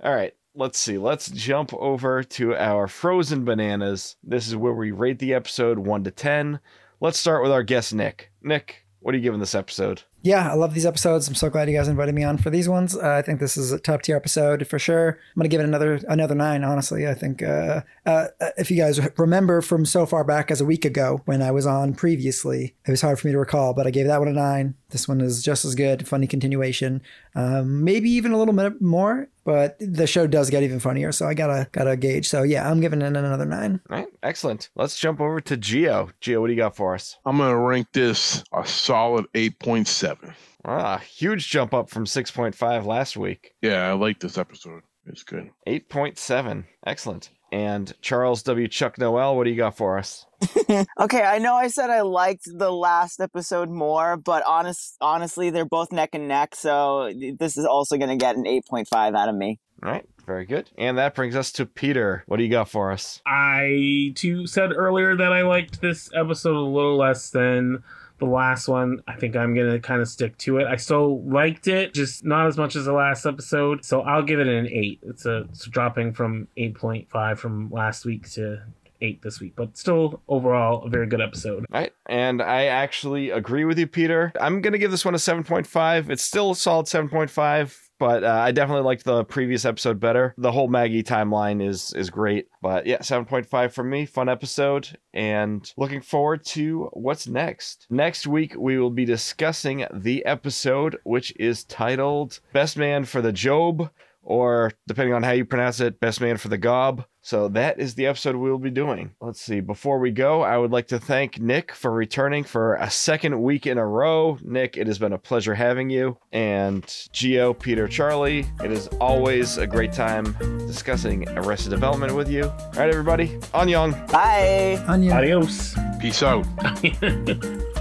All 0.03 0.15
right. 0.15 0.35
Let's 0.55 0.79
see. 0.79 0.99
Let's 0.99 1.31
jump 1.31 1.73
over 1.75 2.23
to 2.23 2.55
our 2.55 2.87
frozen 2.87 3.45
bananas. 3.47 4.17
This 4.23 4.47
is 4.47 4.55
where 4.55 4.75
we 4.75 4.91
rate 4.91 5.19
the 5.19 5.33
episode 5.33 5.79
1 5.79 6.05
to 6.05 6.11
10. 6.11 6.61
Let's 7.01 7.19
start 7.19 7.43
with 7.43 7.53
our 7.53 7.63
guest, 7.63 7.95
Nick. 7.95 8.31
Nick, 8.43 8.85
what 9.01 9.15
are 9.15 9.19
you 9.19 9.25
giving 9.25 9.41
this 9.41 9.55
episode? 9.55 10.03
Yeah, 10.27 10.51
I 10.51 10.55
love 10.55 10.75
these 10.75 10.87
episodes. 10.87 11.29
I'm 11.29 11.37
so 11.37 11.49
glad 11.49 11.71
you 11.71 11.77
guys 11.77 11.87
invited 11.87 12.13
me 12.13 12.25
on 12.25 12.37
for 12.37 12.51
these 12.51 12.69
ones. 12.69 12.97
Uh, 12.97 13.11
I 13.11 13.23
think 13.23 13.39
this 13.39 13.57
is 13.57 13.71
a 13.71 13.79
top 13.79 14.03
tier 14.03 14.17
episode 14.17 14.67
for 14.67 14.77
sure. 14.77 15.11
I'm 15.11 15.39
gonna 15.39 15.49
give 15.49 15.61
it 15.61 15.65
another 15.67 16.01
another 16.09 16.35
nine. 16.35 16.65
Honestly, 16.65 17.07
I 17.07 17.15
think 17.15 17.45
uh, 17.45 17.83
uh, 18.05 18.27
if 18.59 18.69
you 18.69 18.77
guys 18.77 18.99
remember 19.19 19.63
from 19.63 19.87
so 19.87 20.05
far 20.05 20.25
back 20.25 20.51
as 20.51 20.61
a 20.61 20.65
week 20.65 20.85
ago 20.85 21.23
when 21.27 21.43
I 21.43 21.53
was 21.53 21.65
on 21.65 21.95
previously, 21.95 22.75
it 22.85 22.91
was 22.91 23.03
hard 23.03 23.21
for 23.21 23.29
me 23.29 23.35
to 23.35 23.39
recall, 23.39 23.73
but 23.73 23.87
I 23.87 23.93
gave 23.93 24.09
that 24.09 24.19
one 24.19 24.27
a 24.27 24.33
nine. 24.33 24.75
This 24.89 25.07
one 25.07 25.21
is 25.21 25.45
just 25.45 25.65
as 25.65 25.77
good, 25.77 26.09
funny 26.09 26.27
continuation, 26.27 27.03
um, 27.37 27.85
maybe 27.85 28.11
even 28.11 28.33
a 28.33 28.39
little 28.39 28.53
bit 28.53 28.83
more. 28.83 29.29
But 29.47 29.77
the 29.79 30.09
show 30.09 30.27
does 30.27 30.51
get 30.51 30.65
even 30.65 30.81
funnier, 30.81 31.13
so 31.13 31.25
I 31.25 31.35
gotta 31.35 31.69
gotta 31.71 31.97
gauge. 31.97 32.29
So 32.29 32.43
yeah, 32.43 32.69
I'm 32.69 32.81
giving 32.81 33.01
it 33.01 33.07
another 33.07 33.47
nine. 33.47 33.81
All 33.89 33.97
right. 33.97 34.09
Excellent. 34.25 34.71
Let's 34.75 34.99
jump 34.99 35.21
over 35.21 35.41
to 35.43 35.57
Geo. 35.57 36.11
Geo, 36.21 36.41
what 36.41 36.49
do 36.49 36.53
you 36.53 36.59
got 36.59 36.75
for 36.75 36.97
us? 36.97 37.17
I'm 37.25 37.39
gonna 37.39 37.57
rank 37.57 37.87
this 37.93 38.43
a 38.53 38.67
solid 38.67 39.27
8.7. 39.35 40.35
Ah, 40.65 40.99
huge 40.99 41.49
jump 41.49 41.73
up 41.73 41.89
from 41.91 42.07
6.5 42.07 42.87
last 42.87 43.17
week. 43.17 43.55
Yeah, 43.63 43.89
I 43.89 43.93
like 43.93 44.19
this 44.19 44.37
episode. 44.37 44.83
It's 45.07 45.23
good. 45.23 45.51
8.7. 45.69 46.65
Excellent. 46.85 47.31
And 47.57 47.95
Charles 48.03 48.43
W. 48.43 48.69
Chuck 48.69 48.99
Noel, 48.99 49.35
what 49.35 49.45
do 49.45 49.51
you 49.51 49.57
got 49.57 49.79
for 49.79 49.97
us? 49.97 50.27
okay, 51.01 51.23
I 51.23 51.39
know 51.39 51.55
I 51.55 51.69
said 51.69 51.89
I 51.89 52.03
liked 52.03 52.45
the 52.45 52.71
last 52.71 53.19
episode 53.19 53.71
more, 53.71 54.19
but 54.19 54.43
honest, 54.47 54.99
honestly, 55.01 55.49
they're 55.49 55.65
both 55.65 55.91
neck 55.91 56.11
and 56.13 56.29
neck. 56.29 56.55
So 56.55 57.11
this 57.39 57.57
is 57.57 57.65
also 57.65 57.97
going 57.97 58.11
to 58.11 58.17
get 58.17 58.37
an 58.37 58.45
8.5 58.45 59.17
out 59.17 59.31
of 59.31 59.35
me. 59.35 59.59
All 59.83 59.91
right. 59.91 60.07
Very 60.27 60.45
good. 60.45 60.69
And 60.77 60.99
that 60.99 61.15
brings 61.15 61.35
us 61.35 61.51
to 61.53 61.65
Peter. 61.65 62.25
What 62.27 62.37
do 62.37 62.43
you 62.43 62.51
got 62.51 62.69
for 62.69 62.93
us? 62.93 63.23
I 63.25 64.13
too 64.17 64.47
said 64.47 64.73
earlier 64.75 65.17
that 65.17 65.33
I 65.33 65.41
liked 65.41 65.81
this 65.81 66.11
episode 66.15 66.57
a 66.57 66.61
little 66.61 66.99
less 66.99 67.31
than 67.31 67.83
the 68.19 68.27
last 68.27 68.69
one. 68.69 69.01
I 69.07 69.17
think 69.17 69.37
I'm 69.37 69.55
gonna 69.55 69.79
kind 69.79 70.01
of 70.01 70.09
stick 70.09 70.37
to 70.39 70.59
it. 70.59 70.67
I 70.67 70.77
still 70.77 71.23
liked 71.23 71.69
it, 71.69 71.95
just 71.95 72.25
not 72.25 72.47
as 72.47 72.57
much 72.57 72.77
as 72.77 72.85
the 72.85 72.93
last 72.93 73.27
episode. 73.27 73.85
So 73.85 74.03
I'll 74.03 74.23
give 74.23 74.41
it 74.41 74.49
an 74.49 74.69
eight. 74.71 75.01
It's 75.03 75.27
a 75.27 75.47
it's 75.51 75.67
dropping 75.67 76.13
from 76.13 76.49
eight 76.57 76.75
point 76.75 77.11
five 77.11 77.39
from 77.39 77.71
last 77.71 78.05
week 78.05 78.31
to 78.33 78.63
eight 79.01 79.23
this 79.23 79.41
week, 79.41 79.55
but 79.57 79.77
still 79.77 80.23
overall 80.29 80.85
a 80.85 80.89
very 80.89 81.07
good 81.07 81.21
episode. 81.21 81.67
Right. 81.71 81.93
And 82.07 82.43
I 82.43 82.65
actually 82.67 83.31
agree 83.31 83.65
with 83.65 83.79
you, 83.79 83.87
Peter. 83.87 84.33
I'm 84.41 84.61
going 84.61 84.73
to 84.73 84.79
give 84.79 84.91
this 84.91 85.05
one 85.05 85.15
a 85.15 85.19
7.5. 85.19 86.11
It's 86.11 86.23
still 86.23 86.53
a 86.53 86.57
solid 86.57 86.87
7.5. 86.87 87.77
But 87.99 88.25
uh, 88.25 88.29
I 88.29 88.53
definitely 88.53 88.85
liked 88.85 89.05
the 89.05 89.25
previous 89.25 89.65
episode 89.65 89.99
better. 90.01 90.35
The 90.37 90.53
whole 90.53 90.69
Maggie 90.69 91.03
timeline 91.03 91.67
is 91.67 91.93
is 91.95 92.11
great. 92.11 92.49
But 92.61 92.87
yeah, 92.87 92.99
7.5 92.99 93.73
from 93.73 93.91
me. 93.91 94.07
Fun 94.07 94.29
episode. 94.29 94.99
And 95.15 95.71
looking 95.77 96.03
forward 96.03 96.45
to 96.47 96.91
what's 96.93 97.27
next. 97.27 97.87
Next 97.89 98.27
week, 98.27 98.55
we 98.59 98.79
will 98.79 98.91
be 98.91 99.05
discussing 99.05 99.87
the 99.93 100.25
episode, 100.27 100.99
which 101.05 101.33
is 101.37 101.65
titled 101.65 102.41
Best 102.53 102.77
Man 102.77 103.05
for 103.05 103.23
the 103.23 103.33
Job, 103.33 103.91
or 104.27 104.73
depending 104.89 105.15
on 105.15 105.23
how 105.23 105.31
you 105.31 105.45
pronounce 105.45 105.81
it, 105.81 106.01
Best 106.01 106.21
Man 106.21 106.37
for 106.37 106.49
the 106.49 106.59
Gob. 106.59 107.07
So 107.23 107.49
that 107.49 107.81
is 107.81 107.95
the 107.95 108.07
episode 108.07 108.37
we 108.37 108.51
will 108.51 108.59
be 108.59 108.71
doing. 108.71 109.13
Let's 109.21 109.41
see. 109.41 109.61
Before 109.61 109.99
we 109.99 110.11
go, 110.11 110.43
I 110.43 110.59
would 110.59 110.71
like 110.71 110.89
to 110.89 110.99
thank 110.99 111.41
Nick 111.41 111.73
for 111.73 111.91
returning 111.91 112.45
for 112.45 112.75
a 112.75 112.91
second 112.91 113.41
week 113.43 113.67
in 113.67 113.79
a 113.79 113.87
row. 113.87 114.39
Nick, 114.43 114.77
it 114.77 114.87
has 114.87 114.99
been 114.99 115.13
a 115.13 115.19
pleasure 115.19 115.55
having 115.55 115.91
you. 115.91 116.19
And 116.33 116.85
Geo, 117.13 117.55
Peter, 117.55 117.89
Charlie, 117.89 118.47
it 118.63 118.71
is 118.71 118.89
always 119.01 119.59
a 119.59 119.67
great 119.67 119.93
time 119.93 120.37
discussing 120.67 121.29
Arrested 121.31 121.71
Development 121.71 122.15
with 122.15 122.31
you. 122.31 122.45
All 122.45 122.73
right, 122.77 122.91
everybody, 122.91 123.29
Annyong. 123.55 124.11
Bye. 124.11 124.85
Onion. 124.87 125.17
Adios. 125.17 125.77
Peace 126.01 126.23
out. 126.23 126.47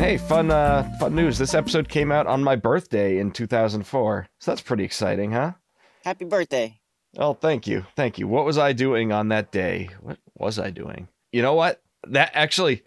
And 0.00 0.08
hey, 0.08 0.16
fun 0.16 0.50
uh 0.50 0.90
fun 0.98 1.14
news. 1.14 1.36
This 1.36 1.52
episode 1.52 1.90
came 1.90 2.10
out 2.10 2.26
on 2.26 2.42
my 2.42 2.56
birthday 2.56 3.18
in 3.18 3.32
2004. 3.32 4.28
So 4.38 4.50
that's 4.50 4.62
pretty 4.62 4.82
exciting, 4.82 5.32
huh? 5.32 5.52
Happy 6.04 6.24
birthday. 6.24 6.80
Oh, 7.18 7.34
thank 7.34 7.66
you. 7.66 7.84
Thank 7.96 8.18
you. 8.18 8.26
What 8.26 8.46
was 8.46 8.56
I 8.56 8.72
doing 8.72 9.12
on 9.12 9.28
that 9.28 9.52
day? 9.52 9.90
What 10.00 10.16
was 10.34 10.58
I 10.58 10.70
doing? 10.70 11.08
You 11.32 11.42
know 11.42 11.52
what? 11.52 11.82
That 12.08 12.30
actually 12.32 12.82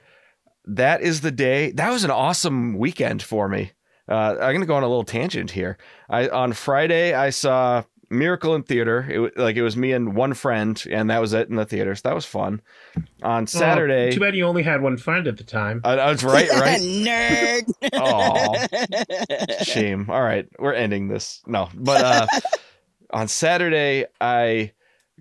that 0.65 1.03
is 1.03 1.21
the 1.21 1.29
day. 1.29 1.69
That 1.73 1.91
was 1.91 2.03
an 2.03 2.09
awesome 2.09 2.79
weekend 2.79 3.21
for 3.21 3.47
me. 3.47 3.73
Uh, 4.09 4.35
I'm 4.41 4.55
gonna 4.55 4.65
go 4.65 4.73
on 4.73 4.81
a 4.81 4.87
little 4.87 5.03
tangent 5.03 5.51
here. 5.51 5.77
I 6.09 6.29
on 6.29 6.53
Friday 6.53 7.13
I 7.13 7.29
saw 7.29 7.83
Miracle 8.13 8.55
in 8.55 8.63
theater. 8.63 9.07
It 9.09 9.19
was 9.19 9.31
like 9.35 9.55
it 9.55 9.63
was 9.63 9.75
me 9.75 9.91
and 9.91 10.15
one 10.15 10.33
friend, 10.33 10.81
and 10.89 11.09
that 11.09 11.19
was 11.19 11.33
it 11.33 11.49
in 11.49 11.55
the 11.55 11.65
theater. 11.65 11.93
So 11.95 12.01
that 12.09 12.15
was 12.15 12.25
fun. 12.25 12.61
On 13.21 13.47
Saturday, 13.47 14.07
Oh, 14.07 14.11
too 14.11 14.19
bad 14.19 14.35
you 14.35 14.45
only 14.45 14.63
had 14.63 14.81
one 14.81 14.97
friend 14.97 15.27
at 15.27 15.37
the 15.37 15.43
time. 15.43 15.81
I, 15.83 15.93
I 15.97 16.11
was 16.11 16.23
right, 16.23 16.49
right. 16.51 16.79
Nerd. 16.79 17.73
Aw. 17.93 19.63
Shame. 19.63 20.09
All 20.09 20.21
right, 20.21 20.47
we're 20.59 20.73
ending 20.73 21.07
this. 21.07 21.41
No, 21.47 21.69
but 21.73 22.03
uh, 22.03 22.27
on 23.11 23.27
Saturday, 23.27 24.05
I 24.21 24.71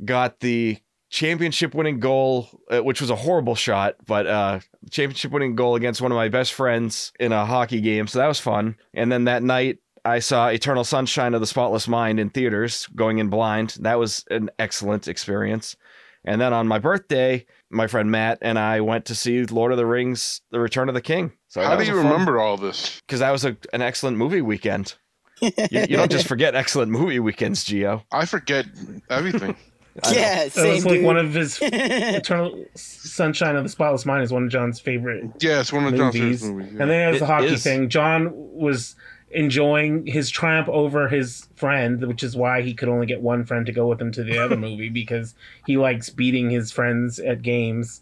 got 0.05 0.41
the 0.41 0.79
championship 1.11 1.75
winning 1.75 2.01
goal, 2.01 2.49
uh, 2.71 2.83
which 2.83 3.01
was 3.01 3.11
a 3.11 3.17
horrible 3.17 3.55
shot, 3.55 3.97
but 4.07 4.27
uh, 4.27 4.61
championship 4.91 5.31
winning 5.31 5.55
goal 5.55 5.75
against 5.77 6.01
one 6.01 6.11
of 6.11 6.17
my 6.17 6.29
best 6.29 6.55
friends 6.55 7.13
in 7.21 7.33
a 7.33 7.45
hockey 7.45 7.81
game. 7.83 8.07
So 8.07 8.19
that 8.19 8.27
was 8.27 8.41
fun. 8.41 8.77
And 8.95 9.13
then 9.13 9.25
that 9.25 9.43
night, 9.43 9.79
I 10.05 10.19
saw 10.19 10.49
Eternal 10.49 10.85
Sunshine 10.85 11.35
of 11.35 11.41
the 11.41 11.47
Spotless 11.47 11.87
Mind 11.87 12.19
in 12.19 12.31
theaters, 12.31 12.89
going 12.97 13.19
in 13.19 13.29
blind. 13.29 13.77
That 13.81 13.99
was 13.99 14.25
an 14.31 14.51
excellent 14.59 15.07
experience. 15.09 15.77
And 16.25 16.41
then 16.41 16.53
on 16.53 16.67
my 16.69 16.79
birthday, 16.79 17.47
my 17.71 17.87
friend 17.87 18.11
Matt 18.11 18.39
and 18.43 18.59
I 18.59 18.81
went 18.81 19.05
to 19.07 19.15
see 19.15 19.45
Lord 19.45 19.73
of 19.73 19.79
the 19.79 19.87
Rings: 19.87 20.41
The 20.51 20.61
Return 20.61 20.89
of 20.89 20.95
the 20.95 21.01
King. 21.01 21.33
So 21.49 21.63
How 21.63 21.77
do 21.77 21.85
you 21.85 21.93
a 21.99 22.03
fun- 22.03 22.11
remember 22.13 22.41
all 22.41 22.57
this? 22.57 23.01
because 23.07 23.21
that 23.21 23.31
was 23.31 23.45
a, 23.45 23.57
an 23.73 23.83
excellent 23.83 24.17
movie 24.17 24.41
weekend. 24.43 24.95
You, 25.41 25.51
you 25.73 25.97
don't 25.97 26.11
just 26.11 26.29
forget 26.29 26.55
excellent 26.55 26.93
movie 26.93 27.19
weekends, 27.19 27.65
Geo. 27.65 28.05
I 28.13 28.27
forget 28.27 28.67
everything. 29.11 29.57
I 30.05 30.11
know. 30.13 30.17
yeah, 30.19 30.45
That 30.45 30.53
same 30.53 30.75
was 30.77 30.85
like 30.87 30.95
dude. 30.95 31.05
one 31.05 31.17
of 31.19 31.35
his 31.35 31.59
Eternal 31.61 32.65
Sunshine 32.77 33.57
of 33.57 33.63
the 33.65 33.69
Spotless 33.69 34.07
Mind 34.07 34.23
is 34.23 34.33
one 34.33 34.45
of 34.45 34.51
John's 34.51 34.81
favorite 34.81 35.25
Yeah, 35.41 35.61
it's 35.61 35.73
one 35.73 35.85
of 35.85 35.95
John's 35.95 36.15
movies. 36.15 36.41
favorite 36.43 36.57
movies. 36.65 36.71
And 36.81 36.81
then 36.81 36.89
there's 36.89 37.19
the 37.19 37.25
It 37.25 37.29
hockey 37.29 37.47
is. 37.47 37.63
thing. 37.65 37.89
John 37.89 38.31
was 38.33 38.95
enjoying 39.35 40.07
his 40.07 40.31
triumph 40.31 40.69
over 40.69 41.09
his 41.09 41.49
friend, 41.57 42.07
which 42.07 42.23
is 42.23 42.37
why 42.37 42.63
he 42.63 42.75
could 42.75 42.89
only 42.89 43.07
get 43.07 43.21
one 43.21 43.45
friend 43.45 43.67
to 43.67 43.73
go 43.73 43.87
with 43.87 44.01
him 44.01 44.13
to 44.13 44.23
the 44.23 44.39
other 44.39 44.57
movie 44.69 44.89
because 44.89 45.35
he 45.67 45.77
likes 45.77 46.11
beating 46.11 46.51
his 46.51 46.71
friends 46.71 47.19
at 47.19 47.43
games. 47.43 48.01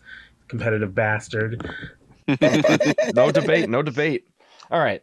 Competitive 0.48 0.94
bastard. 0.94 1.70
no 3.14 3.30
debate, 3.30 3.68
no 3.68 3.82
debate. 3.82 4.26
All 4.70 4.80
right. 4.80 5.02